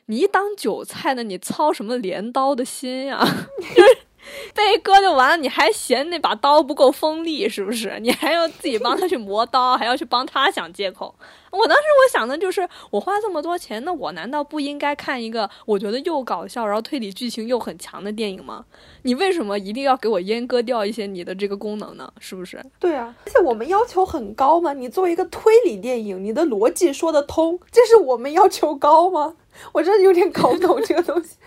[0.05, 3.21] 你一当韭菜呢，你操什么镰刀的心呀？
[4.55, 7.99] 被割就完了，你还嫌那把刀不够锋利是不是？
[7.99, 11.13] 你还要自己帮他去磨刀，还要去帮他想借口。
[11.57, 18.65] 我当时我想的就是，我花这么多钱，那我难道不应该看一个我觉得又搞笑，然后推理剧情又很强的电影吗？
[19.03, 22.11] 你为什么一定要给我阉割掉一些你的这个功能呢？
[22.19, 22.59] 是不是？
[22.79, 24.73] 对啊，而且我们要求很高嘛。
[24.73, 29.35] 你作为一个推理电影，你的逻辑说得通，这是我们要求高吗？
[29.73, 31.37] 我真的有点搞不懂这个东西。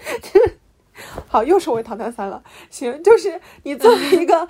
[1.28, 2.42] 好，又说回《唐探三》了。
[2.70, 4.48] 行，就是你作为一个，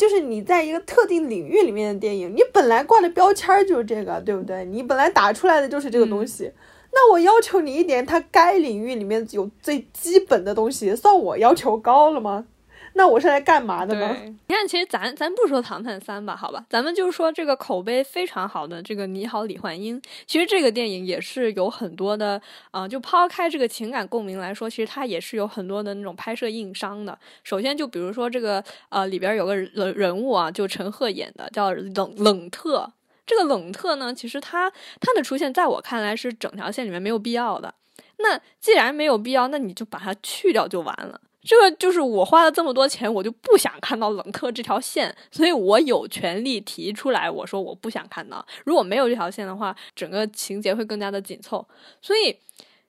[0.00, 4.64] 就是你在一个特定领域里面的电影，你本来挂的标签就是这个，对不对？
[4.64, 6.50] 你本来打出来的就是这个东西。
[6.90, 12.46] 那我要求你一点，它该领域里面有最基本的东西，算我要求高了吗？
[12.94, 14.16] 那我是来干嘛的呢？
[14.48, 20.00] 你看，其实咱咱不说《唐探三》吧，好吧，咱们就是说这个口碑非常好的这个《你好，李焕英》。
[20.26, 27.16] 其实这个电影也是有很多的啊，就抛开这个情感共鸣来说，其实它也是有很多的那种拍摄硬伤的。
[27.44, 32.92] 首先，就比如说这个呃里边有个人人物啊，就陈赫演的，叫冷冷特。
[33.24, 34.68] 这个冷特呢，其实他
[35.00, 37.72] 他的出现，在我看来是整条线里面没有必要的。
[38.18, 41.20] 那既然没有必要，那你就把它去掉就完了。
[41.42, 48.44] 这个就是我花了这么多钱，我就不想看到冷客这条线，所以我有权利提出来，我说我不想看到。
[48.64, 51.66] 如果没有这条线的话，整个情节会更加的紧凑。
[52.02, 52.38] 所以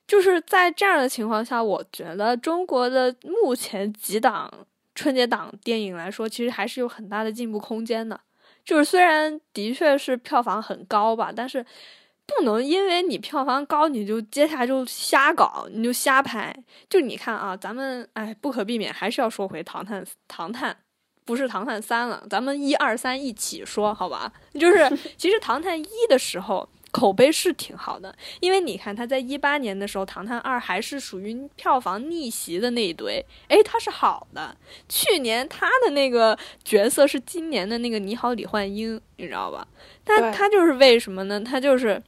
[0.05, 4.51] 就是在这样的情况下，我觉得中国的目前几档
[4.95, 8.19] 春节档电影来说，其实还是有很大的进步空间的。
[8.65, 11.65] 就是虽然的确是票房很高吧，但是。
[12.37, 16.55] 不能因为你票房高，你就接下来就瞎搞，你就瞎拍。
[16.89, 20.73] 就你看啊，咱们哎，不可避免还是要说回《唐探》《唐探》，
[21.25, 24.31] 不是《唐探三》了，咱们一二三一起说，好吧？
[24.59, 34.55] 就是其实《唐探一》的时候口碑是挺好的，因为你看他在一八年的时候，《唐探二》还是属于票房逆袭的那一堆，哎，他是好的。
[34.89, 39.67] 去年他的那个角色是今年的那个《你好，李焕英》，你知道吧？
[40.03, 41.39] 但他就是为什么呢？
[41.41, 42.01] 他就是。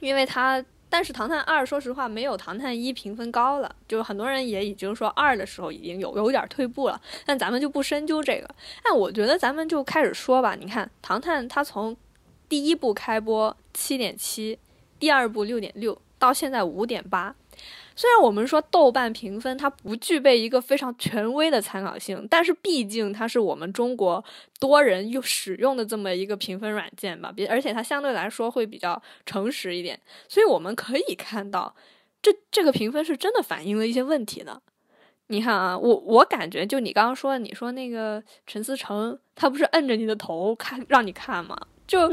[0.00, 7.00] 因为它，但是《唐探二》说实话没有《唐探一》评分高了，就很多人也已经说二的时候已经有有点退步了。
[7.24, 8.48] 但咱们就不深究这个。
[8.82, 10.54] 哎我觉得咱们就开始说吧。
[10.54, 11.96] 你看，《唐探》它从
[12.48, 14.58] 第一部开播七点七，
[14.98, 17.34] 第二部六点六，到现在五点八。
[17.96, 24.24] 虽然我们说豆瓣评分它不具备一个非常权威的参考性，但是毕竟它是我们中国
[24.58, 31.74] 多人又使用的这么一个评分软件吧，比而且它相对来说会比较诚实一点，所以我们可以看到，
[32.20, 34.60] 这这个评分是真的反映了一些问题的。
[35.28, 41.58] 你看啊，我我感觉就你刚刚说，你说那个陈思诚，他不是摁着你的头看让你看吗？
[41.86, 42.10] 就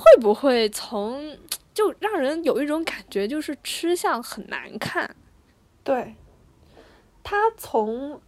[0.00, 1.36] 会不会从？
[1.72, 5.14] 就让人有一种感觉，就是吃相很难看。
[5.84, 6.16] 对，
[7.22, 8.20] 他从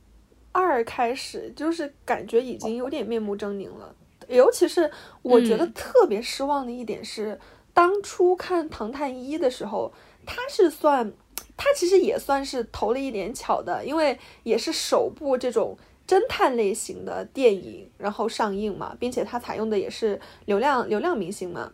[0.52, 3.94] 二开始就是感觉已经有点面目狰狞了。
[4.28, 4.88] 尤其是
[5.22, 7.38] 我觉得特别失望的一点是，
[7.74, 9.92] 当初看《唐探一》的时候，
[10.24, 11.12] 他是算，
[11.56, 15.76] 他其实也算是投了一点巧的，因为也是首部这种
[16.12, 21.72] 侦探类型的电影，然后上映嘛，并且他采用的也是流量流量明星嘛，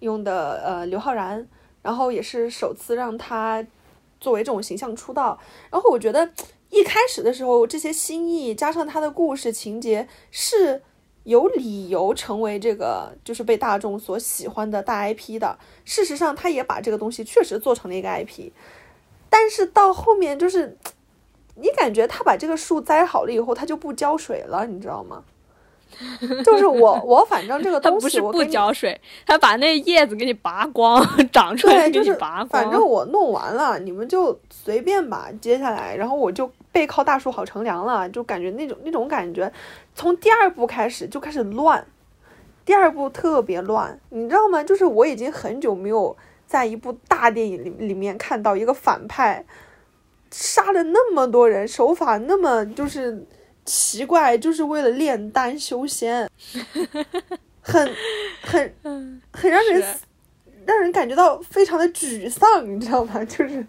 [0.00, 1.46] 用的呃刘昊然，
[1.82, 3.66] 然后也是首次让他
[4.20, 5.38] 作为这种形象出道，
[5.70, 6.30] 然后我觉得
[6.70, 10.82] 一开始的时候这些新意加上他的故事情节是。
[11.24, 15.58] 有理由成为这个就是被大众所喜欢的大 IP 的。
[15.82, 18.50] 事实上，他也把这个东西确实做成了一个 IP，
[19.30, 20.76] 但是到后面就是，
[21.56, 25.22] 你感觉他把这个树栽好了以后，他就不浇水了，你知道吗？
[26.44, 32.48] 就是我，我反正这个 东西，我不浇水，他把那叶子给你拔光， 长出来给你拔光。
[32.48, 35.28] 反正我弄完了，你们就随便吧。
[35.40, 39.52] 接下来，然后我就背靠大树好乘凉了，就感觉那种那种感觉。
[39.94, 41.86] 从第二部开始就开始乱，
[42.64, 44.64] 第二部特别乱，你知道吗？
[44.64, 49.44] 就是我已经很久没有在一部大电影里里面看到一个反派
[50.36, 53.24] 杀了那么多人，手法那么就是
[53.64, 56.28] 奇怪，就是为了炼丹修仙，
[57.62, 57.94] 很
[58.42, 58.74] 很
[59.32, 59.82] 很让人
[60.66, 63.24] 让人感觉到非常的沮丧，你知道吗？
[63.24, 63.64] 就是，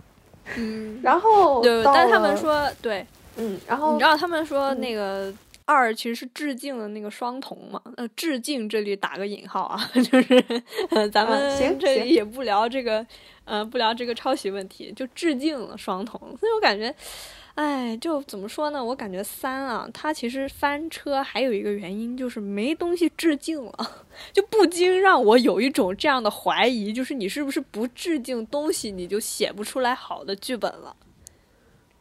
[0.58, 3.06] 嗯， 然后对，但他们说对，
[3.38, 5.32] 嗯，然后你知道他们说那个。
[5.67, 13.04] 二其实是致敬的那个双瞳嘛，呃，致敬这里打个引号啊， 就是咱们这里也不聊这个，
[13.45, 16.19] 呃，不聊这个抄袭问题，就致敬了双瞳。
[16.38, 16.93] 所以我感觉，
[17.53, 18.84] 哎，就怎么说呢？
[18.84, 30.95] 我感觉三啊，它其实翻车还有一个原因就是没东西致敬了， 就不禁让我有一种这样的怀疑，就是你是不是不致敬东西，你就写不出来好的剧本了？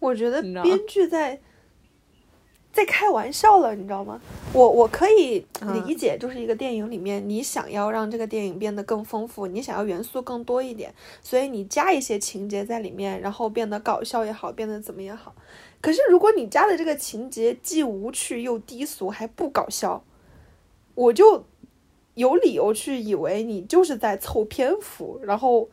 [0.00, 1.40] 我觉得编剧在。
[2.74, 4.20] 在开玩笑了，你知道吗？
[4.52, 5.46] 我我可以
[5.86, 15.32] 理解，就是一个电影里面，你想要让这个电影变得更丰富，你想要元素更多一点，所以你加一些情节在里面，然后变得搞笑也好，变得怎么也好。
[15.80, 20.02] 可是如果你加的这个情节既无趣又低俗，还不搞笑，
[20.96, 21.44] 我就
[22.14, 25.68] 有理由去以为你就是在凑篇幅，然后。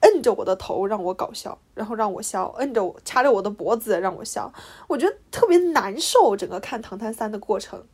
[0.00, 4.52] 摁着我的头让我搞笑，然后让我笑；摁着我掐着我的脖子让我笑，
[4.88, 6.36] 我觉得特别难受。
[6.36, 7.84] 整个看《唐探三》的过程，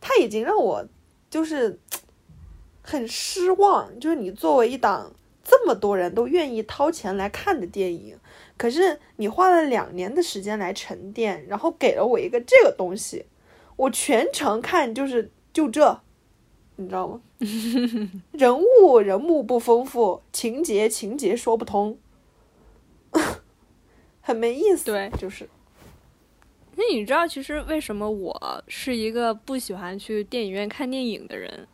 [0.00, 0.84] 他已经让我
[1.30, 1.78] 就是
[2.82, 4.00] 很失望。
[4.00, 5.12] 就是你作为一档
[5.44, 8.18] 这么多人都愿意掏钱来看的电影，
[8.56, 13.26] 可是你花了两年的时间来沉淀，然后给了我一个这个东西，
[13.76, 16.00] 我全程看就是就这。
[16.76, 17.20] 你知道吗？
[18.32, 21.98] 人物人物不丰富，情节情节说不通，
[24.20, 24.86] 很没意思。
[24.86, 25.48] 对，就是。
[26.74, 31.68] 那你知道，其实为什么我是一个不喜欢去电影院看电影的人？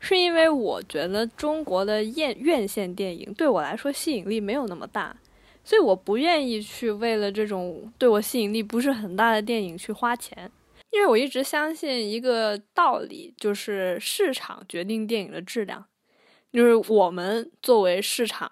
[0.00, 5.16] 是因为我觉得中国的院院线电影对我来说吸引力没有那么大，
[5.64, 10.50] 所以我不愿意去为了这种对我吸引力不是很大的电影去花钱。
[10.90, 15.84] 因为我一直相信一个道理，就是市场决定电影的质量。
[16.50, 18.50] 就是我们作为市场，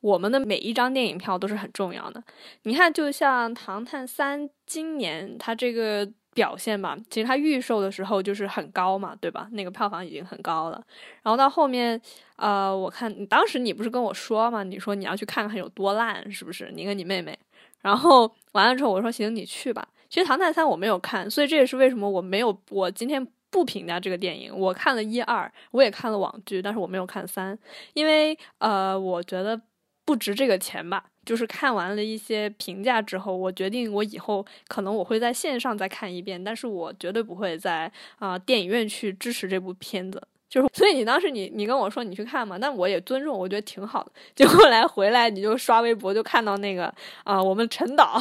[0.00, 2.22] 我们的每一张电影票都是很重要的。
[2.62, 9.48] 你看，就像《唐探三》今年它这个表现吧，其实它预售的时候就是很高嘛，对吧？
[9.50, 10.80] 那个票房已经很高了。
[11.24, 12.00] 然后到后面，
[12.36, 16.70] 呃，我看当时你不是跟我说嘛，你说你要去看看有多烂，是不是？
[16.72, 17.36] 你跟你妹妹。
[17.80, 19.88] 然后完了之后，我说行，你去吧。
[20.12, 24.54] 其实《唐探三》我没有看，所以这也是为什么我没有我今天不评价这个电影。
[24.54, 27.58] 我看了一二，我也看了网剧，但是我没有看三，
[27.94, 29.58] 因为呃，我觉得
[30.04, 31.06] 不值这个钱吧。
[31.24, 40.22] 就是看完了一些评价之后，我决定我以后可能我会在线上再看一遍，但是我绝对不会在啊电影院去支持这部片子。
[40.52, 44.12] 就是，所以你当时你你跟我说你去看嘛，但我也尊重，我觉得挺好的。
[44.36, 46.92] 结果来回来你就刷微博就看到那个
[47.24, 48.20] 啊，我们陈导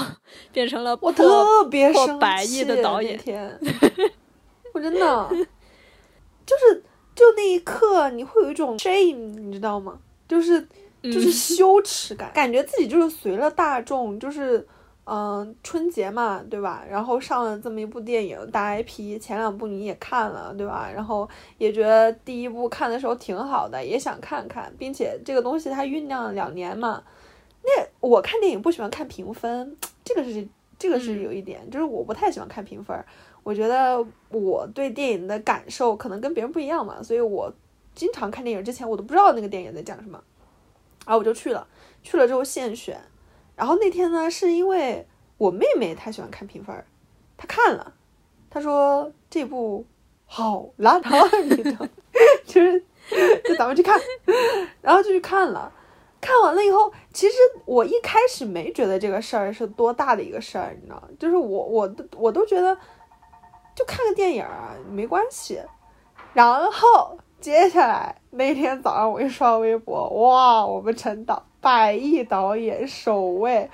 [0.53, 3.59] 变成了我特别破百亿的导演，天，
[4.73, 5.29] 我真的
[6.45, 6.81] 就是
[7.13, 9.99] 就那一刻你会有一种 shame，你知道吗？
[10.25, 10.65] 就是
[11.03, 14.65] 就是羞耻感，感觉自己就是随了大众，就是。
[15.13, 16.85] 嗯，春节嘛，对吧？
[16.89, 20.89] 然后上了这么一部电影，大 IP，前两部你也看了，对吧？
[20.89, 27.03] 然后也觉得第一部看的时候挺好的，也想看看，并且这个东西它酝酿了两年嘛。
[27.61, 30.47] 那我看电影不喜欢看评分，这个是
[30.79, 32.97] 这个是有一点，就是我不太喜欢看评分。
[33.43, 37.53] 我觉得我对电影的感受可能跟别人不一样嘛，所以我
[37.93, 40.23] 经常看电影之前我都不知道那个电影在讲什么，
[41.05, 41.67] 然后我就去了，
[42.01, 42.97] 去了之后现选。
[43.61, 45.07] 然后那天呢，是因为
[45.37, 46.75] 我妹妹她喜欢看评分，
[47.37, 47.93] 她看了，
[48.49, 49.85] 她说这部
[50.25, 50.99] 好烂，
[51.45, 51.85] 你知道，
[52.43, 52.83] 就是
[53.45, 54.01] 就咱们去看，
[54.81, 55.71] 然后就去看了，
[56.19, 57.35] 看完了以后，其实
[57.65, 62.75] 我一开始没觉得这个事儿是多大的一个事儿，你知道，就是我我我都觉得
[63.75, 65.61] 就看个电影啊，没关系。
[66.33, 73.69] 然后接下来那天早上我一刷微博，哇，我们陈导百亿导演首位，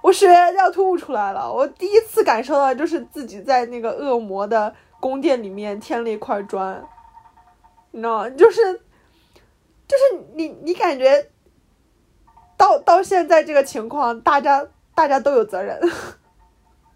[0.00, 0.26] 我血
[0.56, 1.52] 要吐出来了。
[1.52, 6.82] 我第一次感受到，就是自己在那个恶魔的宫殿里面添了一块砖，
[7.90, 8.30] 你知道？
[8.30, 8.80] 就是
[9.88, 11.26] 就是你你感觉
[12.56, 14.64] 到到现在这个情况，大家
[14.94, 15.78] 大家都有责任。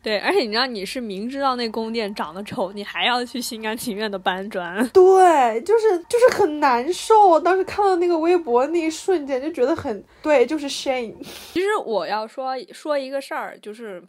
[0.06, 4.78] 对，而且你知道你是明知道那宫殿长得丑，你还要去心甘情愿的搬砖。
[4.94, 7.40] 对，就是就是很难受。
[7.40, 11.12] 当时看到那个微博那一瞬间，就觉得很对，就是 shame。
[11.52, 14.00] 其实我要说说一个事儿，就是，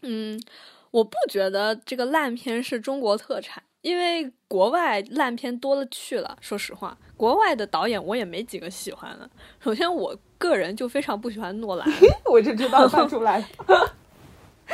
[0.00, 0.42] 嗯，
[0.90, 6.36] 我不觉得这个烂片是中国特产，因为国外烂片多了去了。
[6.40, 9.30] 说实话，国外的导演我也没几个喜欢的。
[9.60, 11.88] 首先，我个人就非常不喜欢诺兰，
[12.28, 13.40] 我就知道看出来。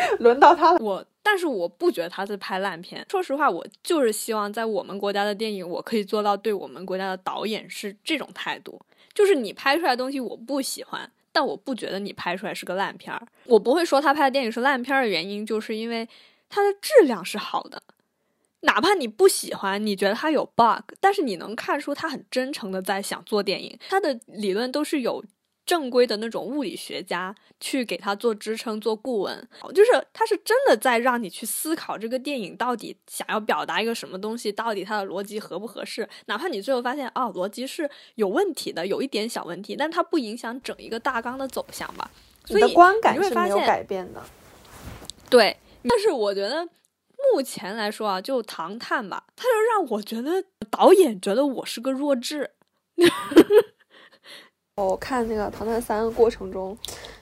[0.20, 3.04] 轮到他了，我但是我不觉得他在拍烂片。
[3.10, 8.80] 说实话，我就是希望在我们国家的电影，我可以做到对我们国家的导演是这种态度，
[9.12, 13.26] 就是你拍出来的东西我不喜欢，但我不觉得你拍出来是个烂片儿。
[13.44, 16.08] 我不会说他拍的电影是烂片儿的原因，就是因为
[16.48, 17.82] 它的质量是好的，
[18.60, 25.22] 哪怕你不喜欢，你觉得它有 bug，但是你能看出他很真诚的在想做电影，他的理论都是有。
[25.68, 36.08] 正规的那种物理学家去给他做支撑、做顾问，就是他是真的在让你去思考这个电影到底想要表达一个什么东西，到底它的逻辑合不合适。
[36.24, 42.10] 哪怕你最后发现哦，逻辑是有问题的，有一点小问题，但它不影响整一个大纲的走向吧。
[42.46, 44.22] 所以观感是没有改变的。
[45.28, 45.54] 对，
[45.86, 46.66] 但是我觉得
[47.34, 52.52] 目前来说啊，就《唐探》吧，他就让我觉得导演觉得我是个弱智。
[54.84, 56.76] 我看那个《唐探三》的过程中，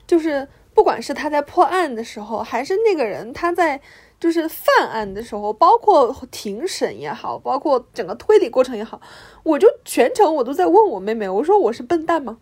[0.06, 3.80] 就是不管是他在破案的时候，还是那个人他在
[4.20, 9.00] 就是犯案的时候，包括庭审也好，包括整个推理过程也好，
[9.42, 12.38] 我就全程我都在问我妹妹，我说我是笨蛋吗？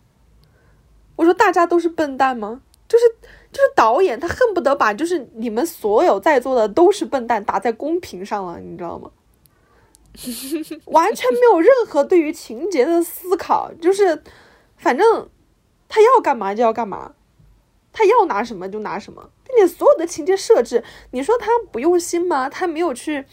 [1.17, 2.63] 我说大家都是笨蛋吗？
[2.89, 3.05] 就是
[3.53, 9.11] 就是导演他恨不得把就是你们所有在座的都是笨蛋打在公屏上了，你知道吗？
[10.87, 14.23] 完全没有任何对于情节的思考，就是。
[14.85, 15.27] 反正
[15.89, 17.15] 他要干嘛就要干嘛，
[17.91, 22.51] 他要拿什么就拿什么，并且所有的情节设置，你说他不用心吗？
[22.51, 23.25] 他没有去，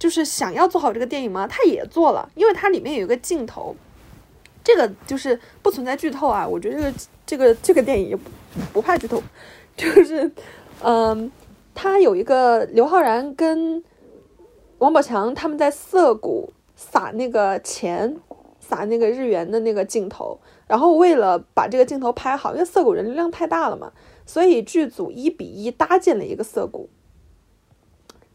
[0.00, 1.46] 就是想要做好这个电影吗？
[1.46, 3.76] 他也做了，因为它里面有一个镜头，
[4.64, 6.44] 这个就是不存在剧透啊。
[6.44, 8.28] 我觉得这个这个这个电影也不
[8.72, 9.22] 不怕剧透，
[9.78, 10.28] 就是
[10.82, 11.30] 嗯，
[11.72, 13.84] 他有一个刘昊然跟
[14.78, 18.16] 王宝强他们在涩谷撒那个钱，
[18.66, 20.40] 撒那个日元的那个镜头。
[20.66, 23.92] 然后为了把这个镜头拍好，因为涩谷人流量太大了嘛，
[24.26, 26.88] 所以剧组一比一搭建了一个涩谷，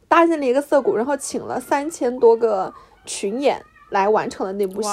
[0.08, 2.74] 搭建了一个涩谷，然后请了三千多个
[3.06, 4.90] 群演来完成了那部戏。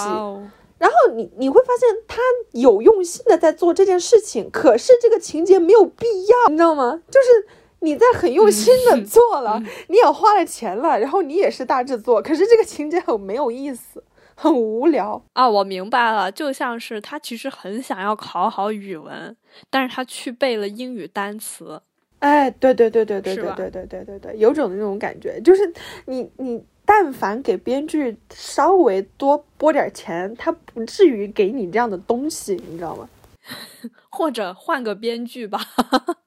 [0.79, 2.21] 然后你你会发现他
[2.53, 7.03] 有用心的在做这件事情，可是这个情节没有必要，你知道吗？
[7.11, 7.47] 就是
[7.81, 14.03] 你在很用心的做了，你也花了钱了，然后你也是大制作，可是这个情节很没有意思。
[14.41, 15.49] 很无聊啊！
[15.49, 19.37] 我明白了，就像是他其实很想要考好语文，
[19.69, 21.83] 但是他去背了英语单词。
[22.21, 25.75] 哎，对对对对对对对对对对对，有种那种感觉，就是
[26.07, 33.09] 你你但凡给编剧稍微多拨点钱，他不至于给你这样的东西，你知道吗？
[34.09, 35.61] 或者换个编剧吧，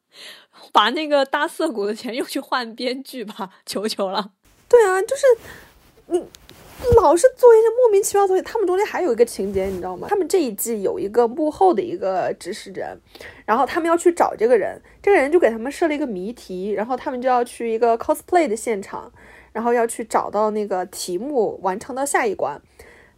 [0.73, 4.31] 把那个搭涩谷的钱又去换编剧吧，求求了。
[4.67, 5.23] 对啊，就是
[6.07, 6.21] 你。
[7.01, 8.43] 老是做一些莫名其妙的东西。
[8.43, 10.07] 他们中间还有一个情节，你知道吗？
[10.09, 12.97] 他们这一季有一个幕后的一个指使人，
[13.45, 19.11] 然后他们要去找这个人，这个人就给他们设了一个谜题，然后他们就要去一个 cosplay 的现场，
[19.53, 22.61] 然后要去找到那个题目，完成到下一关。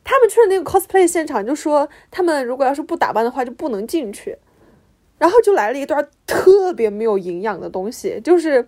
[0.04, 4.38] 他们去了那个 cosplay 现场，就说他们如果要是不打扮的话就不能进去，
[5.18, 8.68] 然后就来了一段特别没有营养的东西，就是。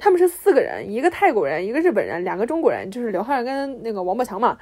[0.00, 4.56] 他们是四个人，一个泰国人，一个日本人，两个中国人，就是刘昊然跟那个王宝强嘛。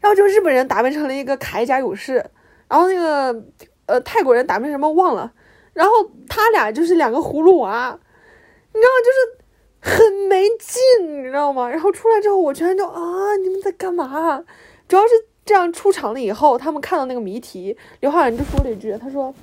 [0.00, 2.22] 然后就日本人打扮成了一个铠甲勇士，
[2.68, 3.42] 然后那个
[3.86, 5.32] 呃泰国人打扮什么忘了。
[5.72, 5.92] 然后
[6.28, 7.98] 他俩就是两个葫芦娃，
[8.74, 11.68] 你知道就是很没劲，你知道吗？
[11.68, 14.44] 然后出来之后，我全就啊，你们在干嘛？
[14.86, 15.08] 主要是
[15.44, 19.34] 这样出场了以后，他们看到那个谜题，刘昊然就说了一句，他说。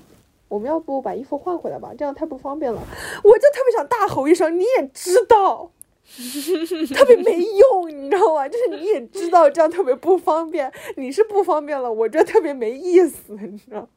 [0.54, 1.90] 我们要不把衣服换回来吧？
[1.98, 2.80] 这样太不方便了。
[3.24, 5.72] 我就特别想大吼一声，你也知道，
[6.94, 8.48] 特别没用，你知道吗？
[8.48, 13.90] 就是你也知道这样特别不方便，你是不方便了，我觉得特别没意思，你知道。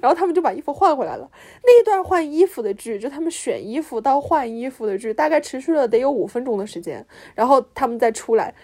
[0.00, 1.28] 然后他们就把衣服换回来了。
[1.64, 7.04] 那一段换衣服的剧，就他们选衣服到换衣服的剧，大概持续了得有五分钟的时间。
[7.34, 8.54] 然后他们再出来，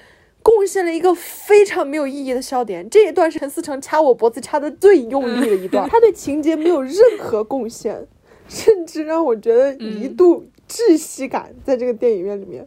[0.42, 2.88] 贡献了一个非常没有意义的笑点。
[2.88, 8.06] 这一段是陈思诚掐我脖子掐的最用力的一段，他对情节没有任何贡献，
[8.48, 12.66] 甚至让我觉得一度窒息感在这个电影院里面。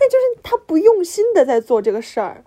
[0.00, 2.44] 那就是他不用心的在做这个事儿，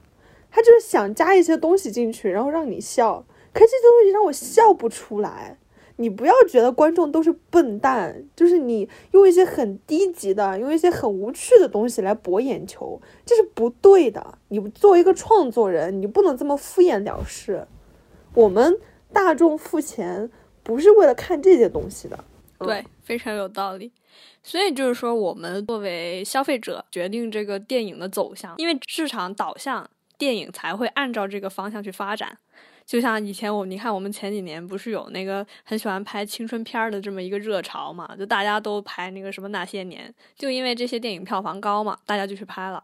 [0.50, 3.26] 他就是想加一些东西进去，然后让你笑。
[3.54, 5.58] 可这些东西让我笑不出来，
[6.02, 14.40] 你不要觉得观众都是笨蛋，就是你用一些很低级的、用一些很无趣的东西来博眼球，这是不对的。
[14.48, 17.68] 你作为一个创作人，你不能这么敷衍了事。
[18.34, 18.78] 我们
[19.14, 20.30] 大众付钱
[20.64, 22.18] 不是为了看这些东西的，
[22.60, 23.92] 对，非常有道理。
[24.44, 29.88] 所以就是说，我们作为消费者决定这个电影的走向，因为市场导向，
[30.18, 32.38] 电影才会按照这个方向去发展。
[32.92, 38.14] 就像以前我，你看我们前几年不是有那个很喜欢拍青春片的这么一个热潮嘛？
[38.20, 42.84] 就大家都拍那个什么那些年，就因为这些电影票房高嘛，大家就去拍了。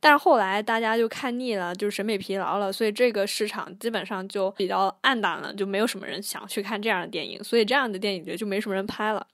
[0.00, 9.24] 但是后来大家就看腻了，就审美疲劳了，所以这个市场基本上就比较暗淡了，就没有什么人想去看这样的电影，所以这样的电影节就没什么人拍了。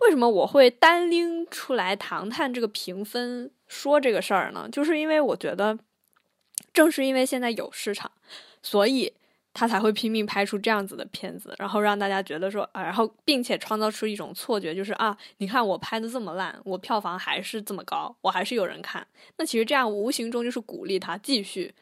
[0.00, 4.68] 为什么我会单拎出来《唐探》这个评分说这个事儿呢？
[4.68, 5.78] 就是因为我觉得，
[6.72, 8.10] 正是因为现在有市场，
[8.60, 9.12] 所以。
[9.58, 19.04] 他才会拼命拍出这样子的片子，然后让大家觉得说啊，然后并且创造出一种错觉，就是啊，你看我拍的这么烂，我票房还是这么高，我还是有人看。
[19.36, 21.74] 那其实这样无形中就是鼓励他继续、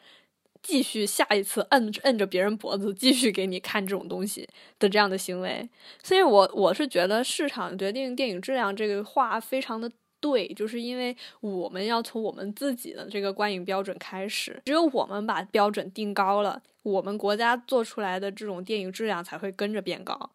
[0.63, 4.49] 继续下一次摁摁着别人脖子继续给你看这种东西
[4.79, 5.69] 的这样的行为。
[6.01, 9.91] 所以，我我是觉得市场决定电影质量这个话非常的。
[10.19, 20.29] 对，就是因为我们要从我们自己的这个观影标准开始，只有我们把标准定高了，我们国家做出来的这种电影质量才会跟着变高。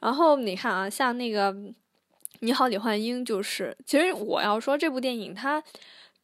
[0.00, 1.52] 然后你看啊，像那个
[2.40, 5.62] 《你好，李焕英》，就是其实我要说这部电影它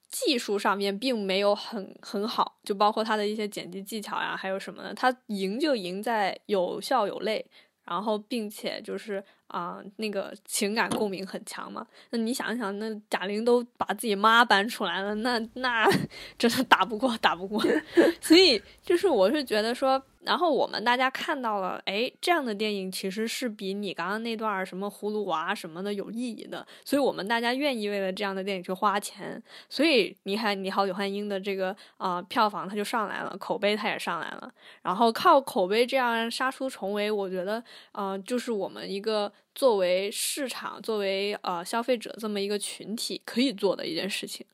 [0.09, 7.45] 技术上面并没有很很好，就包括它的一些剪辑技巧呀，还有什么的，它赢就赢在有笑有泪，
[7.85, 9.23] 然后并且就是。
[9.55, 11.87] 啊，那个情感共鸣很强嘛？
[12.11, 15.89] 那你想想，那贾玲都把自己妈搬出来了，那那
[16.37, 17.65] 真的打不过，打不过。
[18.21, 20.03] 所以就是我是觉得说。
[20.25, 29.43] 然后我们大家看到了，哎，这样的电影其实是比你刚刚那段什么葫芦娃什么的有意义的，所以我们大家愿意为了这样的电影去花钱。
[29.69, 34.53] 所以你看，你好，李焕英的这个啊票房它就上来了，口碑它也上来了。
[34.83, 37.63] 然后靠口碑这样杀出重围，我觉得，
[37.93, 44.45] 嗯，就是我们一个作为市场、作为呃消费者这么一个群体可以做的一件事情。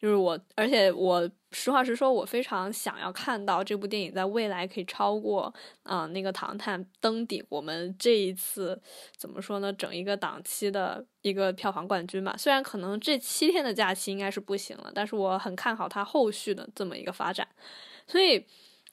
[0.00, 8.80] 就是我，而且我实话实说，我非常想要看到这部电影在未来可以超过啊那个《唐探》登顶我们这一次
[9.16, 9.72] 怎么说呢？
[9.72, 12.34] 整一个档期的一个票房冠军吧。
[12.38, 17.46] 虽然可能这七天的假期应该是不行了，但是我很看好它后续的这么一个发展，
[18.06, 18.46] 所以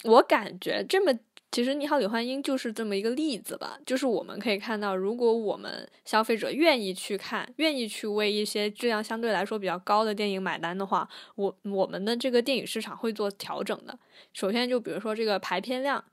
[0.04, 1.18] 我感觉这么。
[1.50, 13.98] 其实《你好，李焕英》就是这么一个例子吧，就是我们可以看到，如果我们消费者愿意去看，愿意去为一些质量相对来说比较高的电影买单的话，我我们的这个电影市场会做调整的。
[14.34, 16.04] 首先，就比如说这个排片量，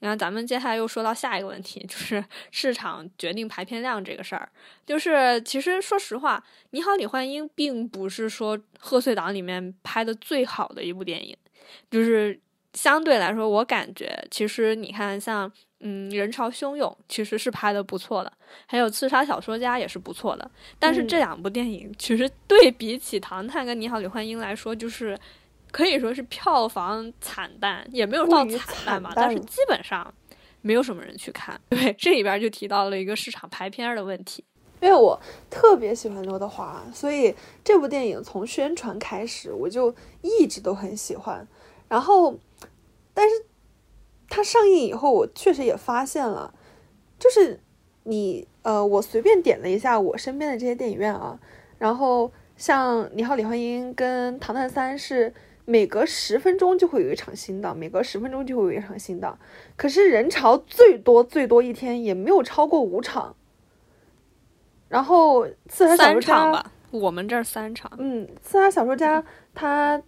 [0.00, 2.22] 你看咱们接下来又说到下一个问题，就是
[2.52, 4.52] 市场决定排片量这个事儿。
[4.86, 6.38] 就是其实说实话，
[6.70, 11.34] 《你好，李焕英》并不是说贺岁档里面拍的最好的一部电影，
[11.90, 12.41] 就是。
[12.74, 15.50] 相对来说，我感觉其实你看，像
[15.80, 18.32] 嗯，人潮汹涌其实是拍的不错的，
[18.66, 20.50] 还有刺杀小说家也是不错的。
[20.78, 25.18] 但是这两部电影其实对比起《唐探》跟《你好，李焕英》来说，就是
[25.70, 30.14] 可以说是票房惨淡，也没有到惨淡吧，但是基本上
[30.62, 31.60] 没有什么人去看。
[31.68, 34.44] 对，这里边就提到了一个市场排片的问题。
[34.80, 35.20] 因为我
[35.50, 41.46] 特别喜欢刘德华，所以这部电影从宣传开始我就一直都很喜欢，
[41.88, 42.34] 然后。
[43.14, 43.44] 但是，
[44.28, 46.54] 它上映以后，我确实也发现了，
[47.18, 47.60] 就是
[48.04, 51.38] 你呃，我随便点了一下我身边的这些电影院啊，
[51.78, 55.34] 然后像《你好，李焕英》跟《唐探三》是
[55.66, 59.38] 每隔十分钟就会有一场新的，每隔十分钟就会有一场新的，
[59.76, 63.36] 可是人潮最多最多一天也没有超过五场。
[64.88, 67.90] 然后《刺杀小说家》吧，我们这儿三场。
[67.98, 69.20] 嗯，《刺杀小说家》
[69.54, 70.02] 它。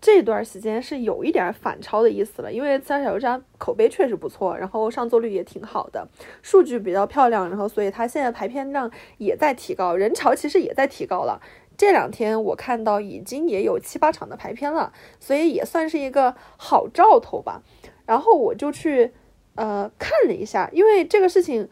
[0.00, 6.08] 这段时间是有一点反超的意思了，因为《刺杀小说家》口碑确实不错，然后上座率也挺好的，
[6.40, 11.40] 数据比较漂亮，然后所以它现在排片量也在提高，人潮其实也在提高了。
[11.76, 17.62] 这两天我看到已经也有七八场的排片了，所以也算是一个好兆头吧。
[18.06, 19.12] 然后我就去
[19.54, 21.68] 呃看了一下，因为这个事情，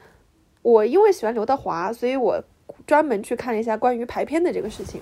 [0.62, 2.42] 我因为喜欢刘德华，所以我
[2.86, 5.00] 专门去看了一下关于排片的这个事情。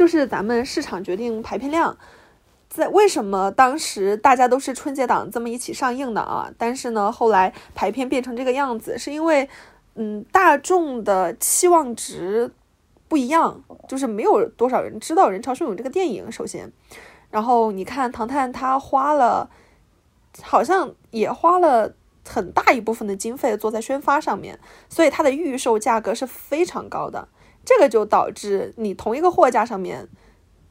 [0.00, 1.94] 就是咱们市场决定排片量，
[2.70, 6.50] 在为什么当时大家都是春节档这么一起上映的啊？
[6.56, 9.46] 但是呢，后来排片变成这个样子，是因为
[9.96, 12.50] 嗯大众的期望值
[13.08, 16.32] 不一样，就是没有多少人知道《人潮汹涌》这个电影。
[16.32, 16.72] 首先，
[17.30, 19.50] 然后你看《唐探》，他花了
[20.40, 21.92] 好像也花了
[22.26, 27.28] 很大一部分的经费做在宣发上面，所以它的预售价格是非常高的。
[27.64, 30.08] 这个就导致你同一个货架上面，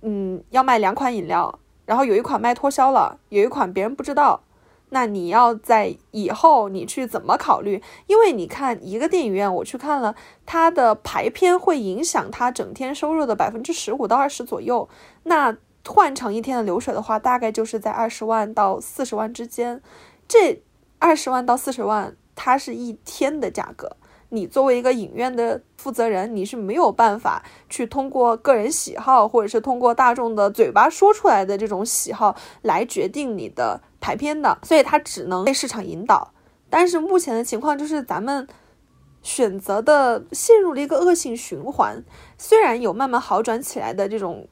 [0.01, 4.41] 嗯，要卖两款饮料，然后有一款卖脱销了，有一款别人不知道，
[4.89, 7.81] 那你要在以后你去怎么考虑？
[8.07, 10.15] 因为你看一个电影院，我去看了，
[10.45, 14.89] 它的排片会影响它整天收入的百分之十五到二十左右。
[15.23, 19.81] 那换成一天的流水的话，大概就是在二十万到四十万之间。
[20.27, 20.61] 这
[20.97, 23.95] 二十万到四十万，它是一天的价格。
[24.29, 36.31] 你作为一个影院的负责人，你是没有办法去通过个人喜好，或者是通过大众的嘴巴说出来的这种喜好来决定你的排片的，所以它只能被市场引导。
[36.69, 38.47] 但是目前的情况就是，咱们
[39.23, 42.03] 选择的陷入了一个恶性循环。
[42.37, 44.47] 虽然有慢慢好转起来的这种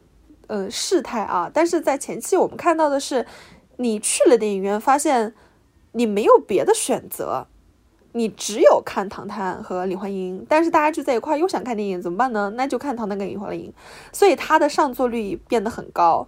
[0.47, 3.27] 呃事态啊，但是在前期我们看到的是，
[3.75, 5.35] 你去了电影院，发现
[5.91, 7.45] 你没有别的选择。
[8.17, 12.51] 你只有看《唐探》和《李焕英》，但是大家聚在一块又想看电影，怎么办呢？
[12.55, 13.71] 那就看《唐探》跟《李焕英》，
[14.11, 16.27] 所以它的上座率变得很高，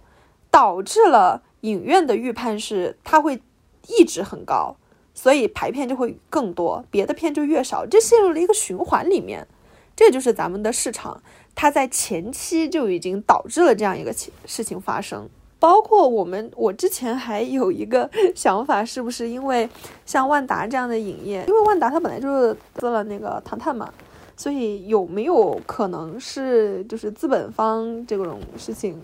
[0.52, 3.42] 导致了影院的预判是它会
[3.88, 4.76] 一直很高，
[5.14, 9.48] 所以排片就会更多，别的片就越少，这陷入了一个循环里面。
[9.96, 11.20] 这就是咱们的市场，
[11.54, 15.28] 它在前期就已经导致了这样一个情事情发生。
[15.60, 19.68] 包括我们，我之前还有一个 想法，是不是因为
[20.06, 23.92] 像万达这样的影业，因为万达它本来就是资了那个唐探嘛，
[24.34, 28.98] 所以有没有可能是就是资本方这种事情，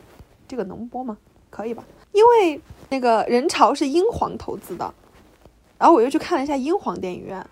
[0.49, 1.19] 这个能播吗？
[1.51, 1.85] 可以吧？
[2.13, 4.95] 因为那个人潮是英皇投资的，
[5.77, 7.47] 然后我又去看了一下英皇电影院，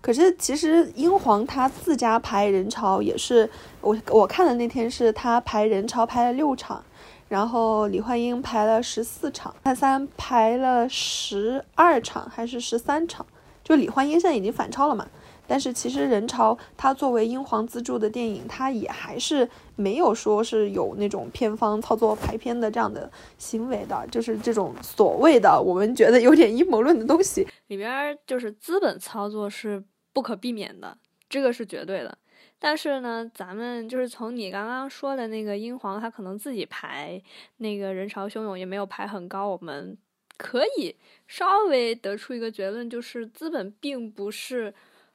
[0.00, 3.48] 可是其实英皇他自家排人潮也是，
[3.80, 6.82] 我我看的那天是他排人潮排了六场。
[7.30, 13.24] 然后李焕英排了十四场，泰三排了十二场还是十三场？
[13.62, 15.06] 就李焕英现在已经反超了嘛？
[15.46, 23.08] 但是其实人潮它作为英皇资助的电影，它也还是没有说是有那种片方操作排片的这样的
[23.38, 29.80] 行为的，就是这种所谓的我们觉得有点阴谋论的东西里边，就是资本操作是
[30.12, 32.18] 不可避免的，这个是绝对的。
[32.60, 37.20] 但是呢，咱们就是从你刚刚说的那个英皇，他可能自己排
[37.56, 39.98] 那个人潮汹涌也没有排很高，我们
[40.36, 40.94] 可以
[41.26, 44.72] 稍微得出一个结论，就是资本并不是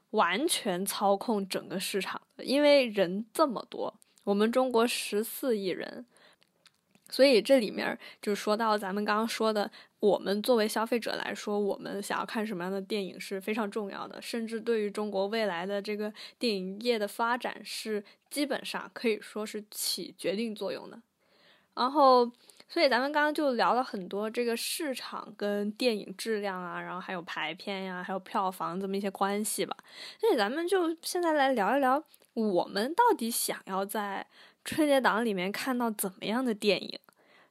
[0.10, 3.94] 完全操控整个市场的，因为人这么多，
[4.24, 6.06] 我们中国十四亿人。
[7.16, 21.02] 所以这里面就说到咱们刚刚说的，我们作为消费者来说，我们想要看什么样的电影是非常重要的，甚至对于中国未来的这个电影业的发展是基本上可以说是起决定作用的。
[21.74, 22.30] 然后，
[22.68, 29.78] 所以咱们刚刚就聊了很多这个市场跟电影质量啊，然后还有排片呀，还有票房这么一些关系吧。
[30.20, 32.04] 所以咱们就现在来聊一聊，
[32.34, 34.28] 我们到底想要在。
[34.68, 37.00] 春节档里面看到怎么样的电影？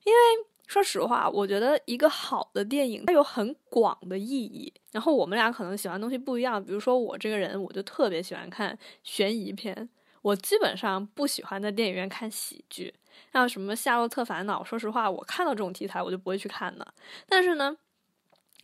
[0.04, 0.18] 因为
[0.66, 4.72] 说实话，我觉得一个好的电影它有很广的意义。
[4.92, 6.62] 然后我们俩可能喜欢东西不一样。
[6.64, 9.88] 比如说我这个人，我就特别喜欢看悬疑片。
[10.22, 12.94] 我基本上不喜欢在电影院看喜剧，
[13.32, 14.62] 像什么《夏洛特烦恼》。
[14.64, 16.94] 说实话，我看到这种题材我就不会去看的。
[17.28, 17.76] 但是呢。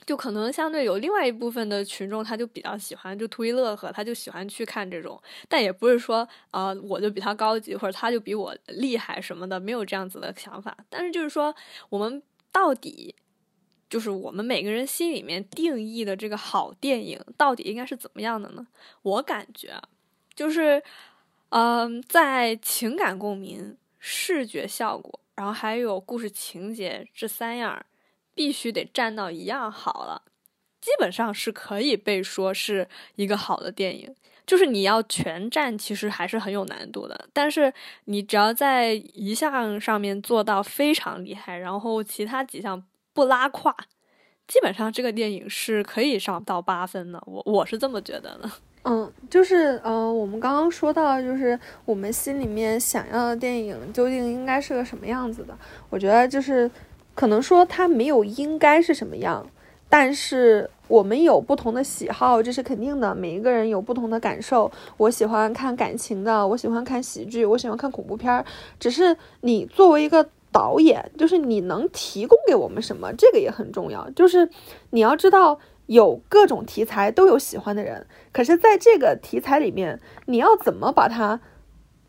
[0.07, 10.77] 就可能相对有另外一部分的群众，他就比较喜欢就图一乐呵，他就喜欢去看这种，但也不是说啊我就比他高级或者他就比我厉害什么的，没有这样子的想法。
[10.89, 11.55] 但是就是说，
[11.89, 13.15] 我们到底
[13.89, 18.67] 就是我们每个人心里面定义的这个好电影到底应该是怎么样的呢？
[19.03, 19.81] 我感觉
[20.35, 20.83] 就是
[21.51, 27.85] 嗯，在情感共鸣、视觉效果，然后还有故事情节这三样。
[28.41, 30.23] 必须得占到一样好了，
[30.81, 34.15] 基本上是可以被说是一个好的电影。
[34.47, 37.29] 就是你要全占，其实还是很有难度的。
[37.35, 37.71] 但是
[38.07, 42.83] 你只要在一项上面做到非常厉害，然后其他几项
[43.13, 43.77] 不拉胯，
[44.49, 47.23] 基本上这个电影是可以上到八分的。
[47.27, 48.51] 我我是这么觉得的。
[48.85, 55.55] 嗯，就是呃，我们刚刚说到，就是我们心里面想要的电影究竟应该是个什么样子的？
[55.91, 56.71] 我觉得就是。
[57.21, 59.47] 可能说它没有应该是什么样，
[59.91, 63.15] 但是我们有不同的喜好，这是肯定的。
[63.15, 64.73] 每一个人有不同的感受。
[64.97, 68.43] 我喜欢看感情的，我喜欢看喜剧，我喜欢看恐怖片儿。
[68.79, 74.09] 只是你作为一个导演，就是你能提供给我们什么，这个也很重要。
[74.13, 74.49] 就是
[74.89, 81.39] 你要知道，有各种题材都有喜欢的人，可是在这个题材里面，你要怎么把它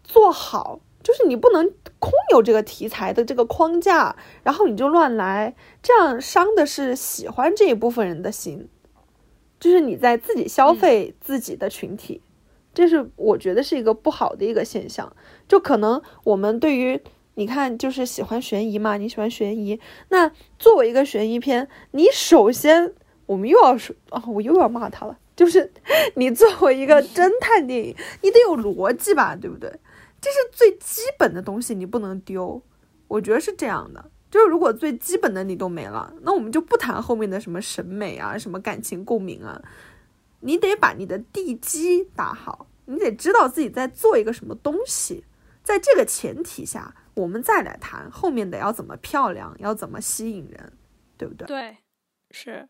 [0.06, 0.80] 做好？
[1.12, 5.54] 就是你不能空有这个题材的这个框架，然后你就乱来，
[5.84, 8.70] 这样伤的是喜欢这一部分人的心，
[9.60, 12.22] 就是你在自己消费自己的群体，
[12.74, 15.14] 这是我觉得是一个不好的一个现象。
[15.50, 17.02] 就可能我们对于
[17.34, 22.94] 你看，就是喜欢悬疑嘛，你喜欢悬疑，那作为一个悬疑片，你首先
[23.26, 25.74] 我们又要说啊，我又要骂他了，就是
[26.16, 29.70] 你作为一个侦探电影，你得有逻辑吧，对不对？
[30.22, 32.62] 这是最基本的东西，你不能丢。
[33.08, 39.62] 我觉得是这样的，就是如果最基本的你都没了，那我们就不谈后面的什么审美啊，什么感情共鸣啊。
[40.42, 45.26] 你得把你的地基打好，你得知道自己在做一个什么东西。
[45.64, 50.74] 在这个前提下，我们再来谈后面的要怎么漂亮，要怎么吸引人，
[51.18, 51.48] 对不对？
[51.48, 51.78] 对，
[52.30, 52.70] 是。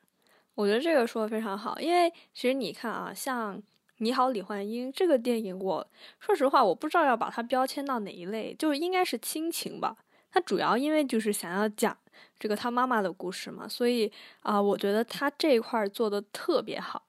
[0.56, 3.62] 我觉得这个说的非常好，因为其实你看啊，像。
[4.02, 5.88] 你好，李焕英这个电影，我
[6.20, 9.96] 说实话，我不知道要把它标签到哪一类，就是应该是亲情吧。
[10.32, 11.96] 它主要因为就是想要讲
[12.40, 17.04] 这个他妈妈的故事嘛，所以啊，我觉得他这一块做的特别好。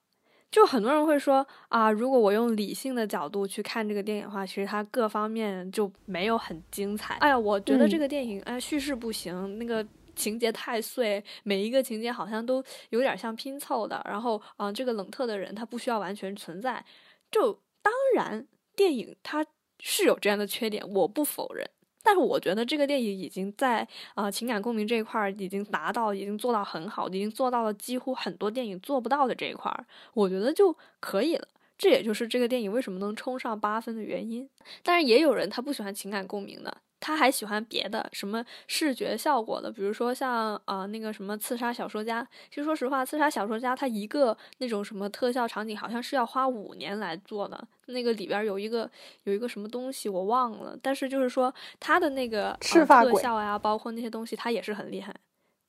[0.51, 7.15] 就很多人会说啊，如果我用理性的角度去看这个电影的话，其实它各方面就没有很精彩。
[7.15, 9.83] 哎呀，我觉得这个电影哎叙事不行，那个。
[10.15, 14.01] 情节太碎，每一个情节好像都有点像拼凑的。
[14.05, 16.83] 然后，嗯，这个冷特的人他不需要完全存在。
[17.31, 19.45] 就当然，电影它
[19.79, 21.67] 是有这样的缺点，我不否认。
[22.05, 29.73] 但是我觉得这个电影已经在啊情感共鸣这一块已经达到，已经做到很好，已经做到了几乎很多电影做不到的这一块，
[30.13, 31.47] 我觉得就可以了。
[31.77, 34.49] 这也就是这个电影为什么能冲上八分的原因。
[34.83, 36.77] 但是也有人他不喜欢情感共鸣的。
[37.03, 42.25] 他还喜欢别的什么视觉效果的，比如说像啊那个什么刺杀小说家。
[42.49, 47.61] 其实说实话，刺杀小说家他一个那种什么特效场景，好像是要花五年来做的。
[47.87, 48.89] 那个里边有一个
[49.25, 55.13] 有一个什么东西我忘了，但是就是说他的那个特效呀，包括那些东西，他也是很厉害。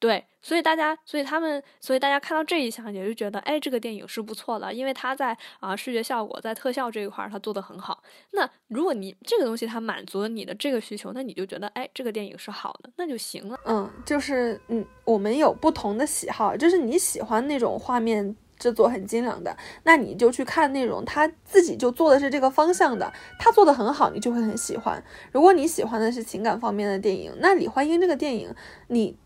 [0.04, 8.02] 对，所以大家，所以他们，所以大家看到这一项，也就觉得，哎，这个电影是不错的，因为它在啊视觉效果，在特效这一块儿，它做的很好。
[8.32, 13.58] 那如果你这个东西它满足了你的这个需求，那你就觉得，哎，这个电影是好的，那就行了。
[13.64, 25.02] 嗯，就是嗯，我们有不同的喜好，就是你喜欢那种画面制作很精良的，那你就去看那种他自己就做的是这个方向的，他做的很好，你就会很喜欢。
[25.32, 28.54] 如果你喜欢的是情感方面的电影，那李焕英这个电影，
[28.88, 29.16] 你。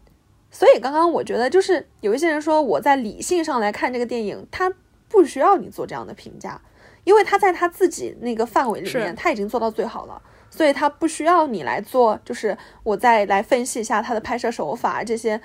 [0.50, 4.72] 所以刚刚我觉得，就是有一些人说我在理性上来看这个电影，他
[5.08, 6.60] 不需要你做这样的评价，
[7.04, 10.20] 因为他在他自己那个范围里面，他已经做到最好了，
[10.50, 15.40] 所以他不需要你来做，就是我再来分析一下他的拍摄手法这些，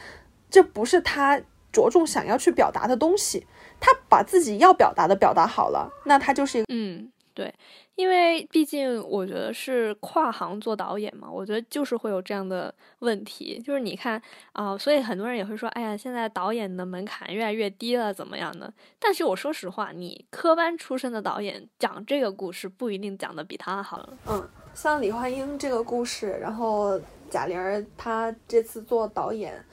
[0.49, 1.41] 这不是他
[1.71, 3.45] 着重想要去表达的东西，
[3.79, 7.53] 他把自己要表达的表达好了，那他就是一个嗯，对。
[7.95, 14.19] 因为毕竟我觉得是跨行做导演嘛，我觉得就是会有这样的问题，就是你看
[14.51, 18.73] 啊，所以很多人也会说，哎呀，现在导演的门槛越来越低了，怎么样的？
[18.99, 24.09] 但是我说实话，你科班出身的导演讲这个故事不一定讲的比他好。
[24.27, 29.63] 嗯，像李焕英这个故事，然后贾玲她这次做导演，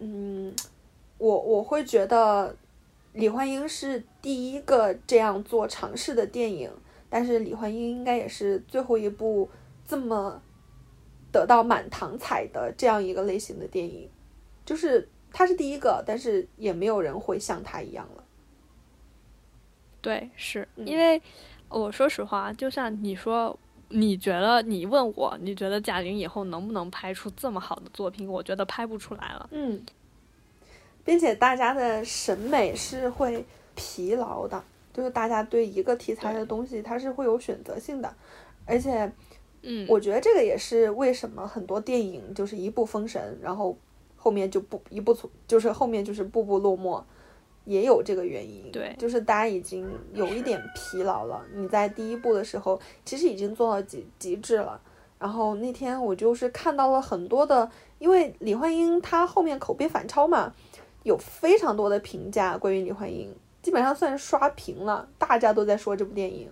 [0.00, 0.54] 嗯，
[1.16, 2.54] 我我会觉得
[3.14, 6.70] 李焕英是第一个这样做尝试的电影。
[7.10, 9.50] 但是李焕英应该也是最后一部
[9.86, 10.40] 这么
[11.32, 14.08] 得到满堂彩的这样一个类型的电影，
[14.64, 18.24] 就是他是第一个，但是也没有人会像他一样了。
[20.00, 21.20] 对，是因为
[21.68, 23.58] 我说实话，就像你说，
[23.88, 28.26] 你觉得你问我，你觉得贾玲以后能不能拍出这么好的作品？
[28.26, 29.48] 我觉得拍不出来了。
[29.52, 29.84] 嗯，
[31.04, 33.44] 并且大家的审美是会
[33.74, 34.64] 疲劳的。
[35.00, 38.14] 就是大家对一个题材的东西，它是会有选择性的，
[38.66, 39.10] 而且，
[39.62, 43.74] 嗯，我觉得这个也是为什么很多电影就是一部封神，然后
[44.14, 47.02] 后面就不一步从，就是后面就是步步落寞，
[47.64, 48.70] 也有这个原因。
[48.70, 51.42] 对，就是大家已经有一点疲劳了。
[51.54, 54.78] 你在第一部的时候，其实已经做到极极致了。
[55.18, 60.52] 然后那天我就是看到了很多的，因为李焕英她后面口碑反超嘛，
[61.04, 63.34] 有非常多的评价关于李焕英。
[63.62, 66.50] 基本上算是刷屏了，大家都在说这部电影，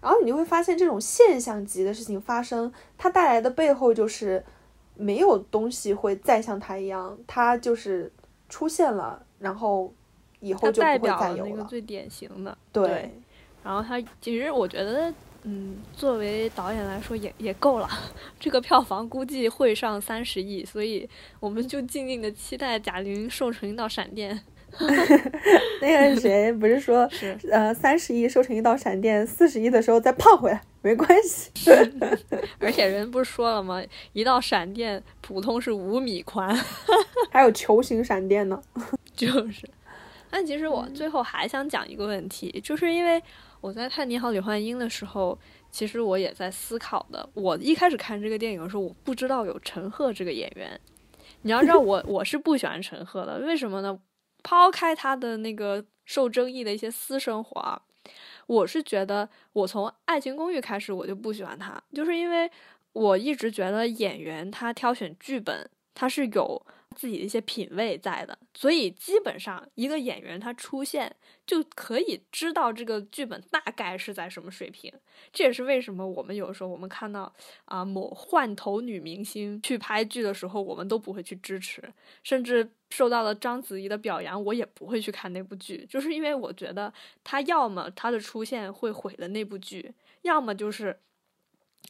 [0.00, 4.44] 然后你就会发现这种现象级的事情发生，它带来的背后就是
[4.94, 8.12] 没有东西会再像它一样，它就是
[8.48, 9.92] 出现了，然后
[10.40, 11.50] 以后就不会再有了。
[11.50, 12.56] 那个最典型的。
[12.70, 13.10] 对，
[13.64, 15.12] 然后他其实我觉得，
[15.42, 17.88] 嗯，作为导演来说也也够了，
[18.38, 21.08] 这个票房估计会上三十亿，所以
[21.40, 24.38] 我们就静静的期待贾玲瘦成一道闪电。
[25.80, 31.50] 那个谁不是说， 是，呃，三十亿瘦成一道闪电，四十亿的时候再胖回来，没关系。
[32.58, 33.82] 而且人不是说了吗？
[34.12, 36.56] 一道闪电普通是五米宽，
[37.30, 38.60] 还有球形闪电呢。
[39.14, 39.68] 就是。
[40.28, 43.22] 但其实我最后还想讲一个问题，就是因为
[43.60, 45.38] 我在看《你好，李焕英》的时候，
[45.70, 47.26] 其实我也在思考的。
[47.32, 50.78] 我一开始看这个电影的时候，我不知道有陈赫这个演员。
[51.42, 53.96] 你要知道我，我是不喜欢陈赫的，为什么呢？
[54.48, 57.82] 抛开他的那个受争议的一些私生活啊，
[58.46, 62.48] 我是觉得我从《爱情公寓》开始我就不喜欢他，就是因为
[62.92, 66.64] 我一直觉得演员他挑选剧本他是有
[66.96, 71.14] 自己的一些品味在的，所以基本上一个演员他出现
[71.46, 74.92] 就可以知道这个剧本大概是在什么水平。
[75.32, 77.32] 这也是为什么我们有时候我们看到
[77.66, 81.82] 啊、某换头女明星去拍剧的时候，我们都不会去支持，
[82.22, 86.92] 甚至受到了章子怡的表扬，我也不会去看那部剧，就是因为我觉得
[87.22, 89.92] 她要么她的出现会毁了那部剧，
[90.22, 90.98] 要么就是，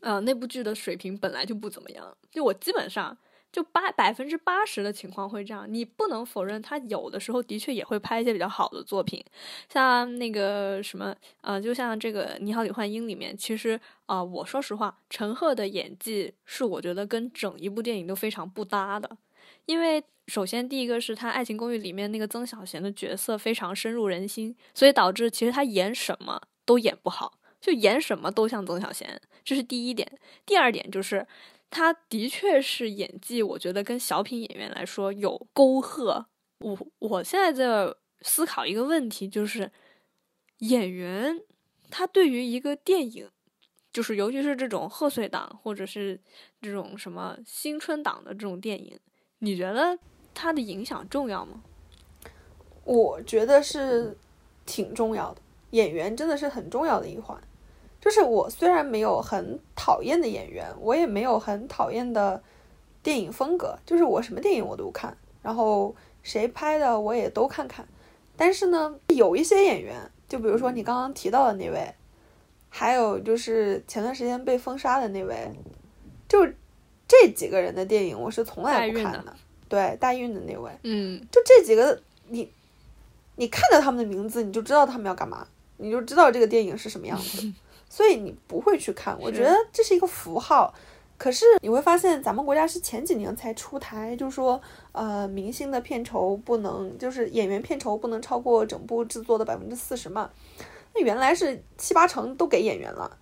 [0.01, 2.17] 呃，那部剧的水平本来就不怎么样。
[2.31, 3.17] 就我基本上
[3.57, 9.25] 就八百分之八十的情况会这样，你不能否认他有的时候的确也会拍一些比较好的作品，
[9.73, 19.17] 像那个什么，呃，就像这个《你好，李焕英》里面，其实啊、我说实话，陈赫的演技是我觉得跟整一部电影都非常不搭的，
[19.65, 30.07] 因为首先第一个是他《爱情公寓》里面那个曾小贤的角色非常深入人心，所以导致其实他演什么都演不好，就演什么都像曾小贤，这是第一点。
[30.45, 31.27] 第二点就是。
[31.71, 36.27] 他的确是演技，我觉得跟小品演员来说有沟壑。
[36.61, 39.71] 我我现在在思考一个问题，就是
[40.59, 41.39] 演员
[41.91, 43.29] 他对于一个电影，
[43.93, 46.19] 就是尤其是这种贺岁档或者是
[46.63, 48.99] 这种什么新春档的这种电影，
[49.41, 49.99] 你觉得
[50.33, 51.63] 它的影响重要吗？
[52.85, 54.17] 我觉得是
[54.65, 55.43] 挺重要的，
[55.73, 57.39] 演员真的是很重要的一环。
[58.07, 62.41] 就是我虽然没有很讨厌的演员，我也没有很讨厌的
[63.03, 65.93] 电影风格，就是我什么电影我都看，然后
[66.23, 67.85] 谁拍的我也都看看。
[68.37, 71.93] 但是呢，有一些演员，就比如说你刚刚提到的那位，
[72.69, 75.51] 还有就是前段时间被封杀的那位，
[76.29, 76.47] 就
[77.09, 79.37] 这几个人的电影我是从来不看的。
[79.69, 82.49] 对，大运的那位，嗯，就这几个，你
[83.35, 85.45] 你看到他们的名字，你就知道他们要干嘛，
[85.79, 87.53] 你就知道这个电影是什么样子，
[87.97, 89.19] 所以你不会去看。
[89.19, 90.75] 我觉得这是一个符号。
[91.17, 94.61] 可是你会发现，咱们国家是前几年才出台，就说
[94.93, 100.31] 呃，明星的片酬不能，就是演员片酬不能超过整部制作的百分之四十嘛。
[100.95, 103.17] 那原来是七八成都给演员了。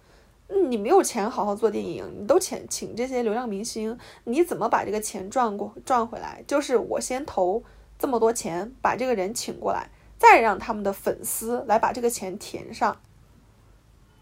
[0.48, 6.42] 嗯你没有钱好好做电影，你都请请这些流量明星，你怎么把这个钱赚过赚回来？
[6.48, 7.62] 就是我先投
[7.96, 13.00] 这么多钱把这个人请过来，再让他们的粉丝来把这个钱填上，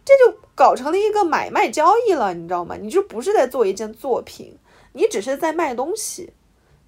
[0.05, 2.77] 这就搞成了一个买卖交易了，你知道吗？
[2.77, 4.57] 你就不是在做一件作品，
[4.93, 6.33] 你只是在卖东西，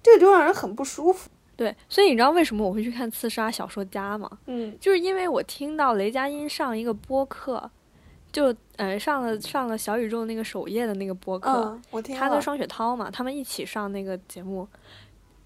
[0.03, 1.29] 这个就让人很不舒服。
[1.55, 4.29] 对，所以你知道为什么我会去看《刺杀小说家》吗？
[4.47, 7.71] 嗯就是因为我听到雷佳音上一个播客，
[8.31, 14.67] 就呃上了上了小宇宙那个首页的那个播客，嗯，我听他跟双雪涛嘛，他们一起上那个节目。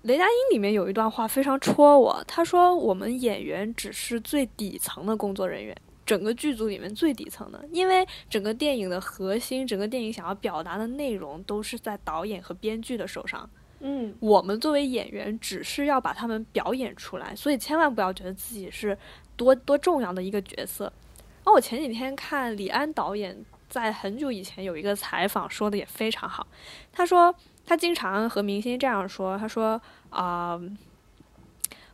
[0.04, 5.76] 雷佳音里面有一段话非常戳我，他说我们演员只是最底层的工作人员，
[6.10, 13.48] 整个剧组里面最底层的，因为整个电影的核心，整个电影想要表达的内容都是在导演和编剧的手上。
[13.82, 18.98] 嗯我们作为演员，只是要把他们表演出来，所以千万不要觉得自己是
[19.38, 20.86] 多多重要的一个角色。
[20.86, 26.48] 然后我前几天看李安导演在很久以前有一个采访，说的也非常好。
[26.92, 27.32] 他说
[27.68, 29.80] 他经常和明星这样说，他说
[30.10, 30.60] 啊、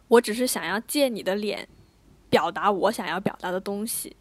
[0.07, 1.67] 我只是想要借你的脸
[2.35, 4.13] 表达我想要表达的东西，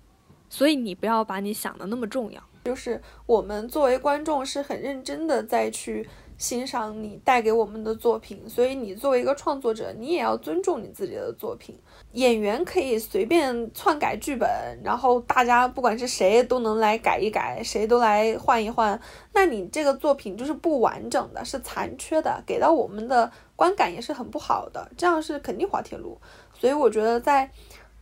[0.49, 2.41] 所以你不要把你想的那么重要。
[2.65, 6.09] 就是我们作为观众是很认真的在去
[6.39, 11.77] 欣赏你带给我们的作品，所以你作为一个创作者，你也要尊重你自己的作品。
[12.13, 14.49] 演员可以随便篡改剧本，
[14.85, 18.99] 然后大家不管是谁都能来改一改，谁都来换一换，
[19.33, 26.17] 那你这个作品就是不完整的，是残缺的，给到我们的观感也是很不好的，这样是肯定滑铁卢。
[26.57, 27.51] 所以我觉得在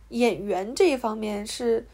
[0.09, 1.87] 演员这一方面是。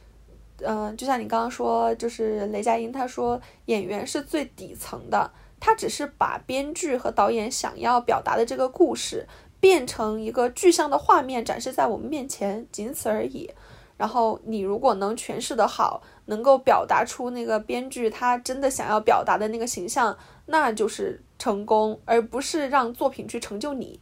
[0.61, 9.25] 嗯，就像你刚刚说，就是雷佳音他说演员是最底层的，他只是把编剧和导演想要表达的这个故事
[9.61, 13.49] 变成一个具象的画面展示在我们面前，仅此而已。
[13.95, 24.01] 然后你如果能诠释的好，能够表达出那个编剧他真的想要表达的那个形象，那就是成功，而不是让作品去成就你。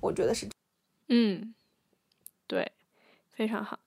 [0.00, 0.46] 我觉得是，
[1.08, 1.54] 嗯，
[2.46, 2.72] 对，
[3.34, 3.78] 非常好。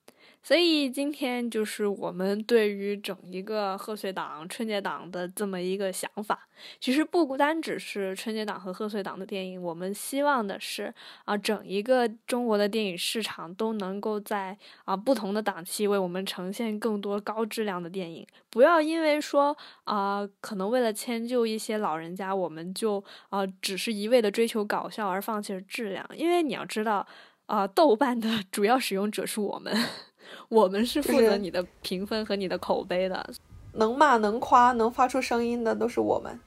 [0.44, 6.48] 所以今天就是我们对于整一个贺岁档、春节档的这么一个想法。
[6.80, 10.94] 其实不单只是春节档和贺岁档的电影，我们希望的是
[11.26, 18.26] 啊，整一个中国的电影市场都能够在啊不同的档期为我们呈现更多高质量的电影。
[18.50, 26.08] 不要因为说啊，可能为了迁就一些老人家，我们就啊只是一味的追求搞笑而放弃了质量。
[26.16, 27.06] 因为你要知道
[27.48, 29.76] 啊，豆瓣的 主要使用者是我们。
[30.50, 33.30] 我们是负责你的评分和你的口碑的，
[33.74, 36.40] 能骂能夸能发出声音的都是我们。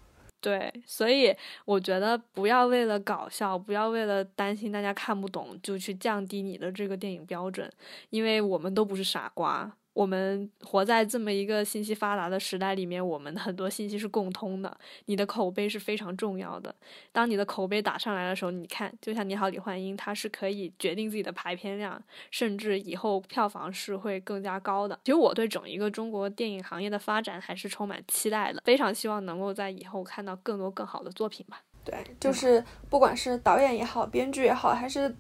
[0.42, 1.34] 对，所以
[1.66, 7.70] 我觉得不要为了搞笑，不要为了担心大家看不懂，就去降低你的这个电影标准，
[8.09, 9.70] 因为我们都不是傻瓜。
[10.01, 14.74] 我们活在这么一个信息发达的时代里面，我们的很多信息是共通的。
[15.05, 16.74] 你的口碑是非常重要的。
[17.12, 24.98] 当你的口碑打上来的时候，你看，就像《你好，李焕英》，它是可以决定自己的排片量，甚至以后票房是会更加高的。
[25.05, 31.61] 其实我对整一个中国电影行业的发展还是充满期待的，非常希望能够在以后看到更多更好的作品吧。
[31.84, 35.14] 对，就是不管是导演也好，编剧也好，还是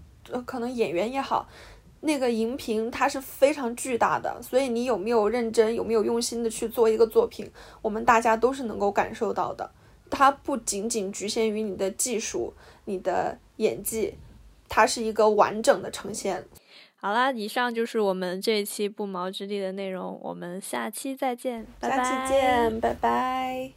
[0.46, 1.46] 可能演员也好。
[2.00, 7.50] 那个荧屏它是非常巨大的，所以你有没有认真，有没有用心的去做一个作品，
[7.82, 9.70] 我们大家都是能够感受到的。
[10.08, 12.52] 它不仅仅局限于你的技术、
[12.86, 14.14] 你的演技，
[14.68, 16.42] 它是一个完整的呈现。
[16.96, 21.96] 好啦，以上就是我们这一期不毛之地的内容，我们下期再见，拜拜。
[22.02, 23.68] 下期见，拜拜。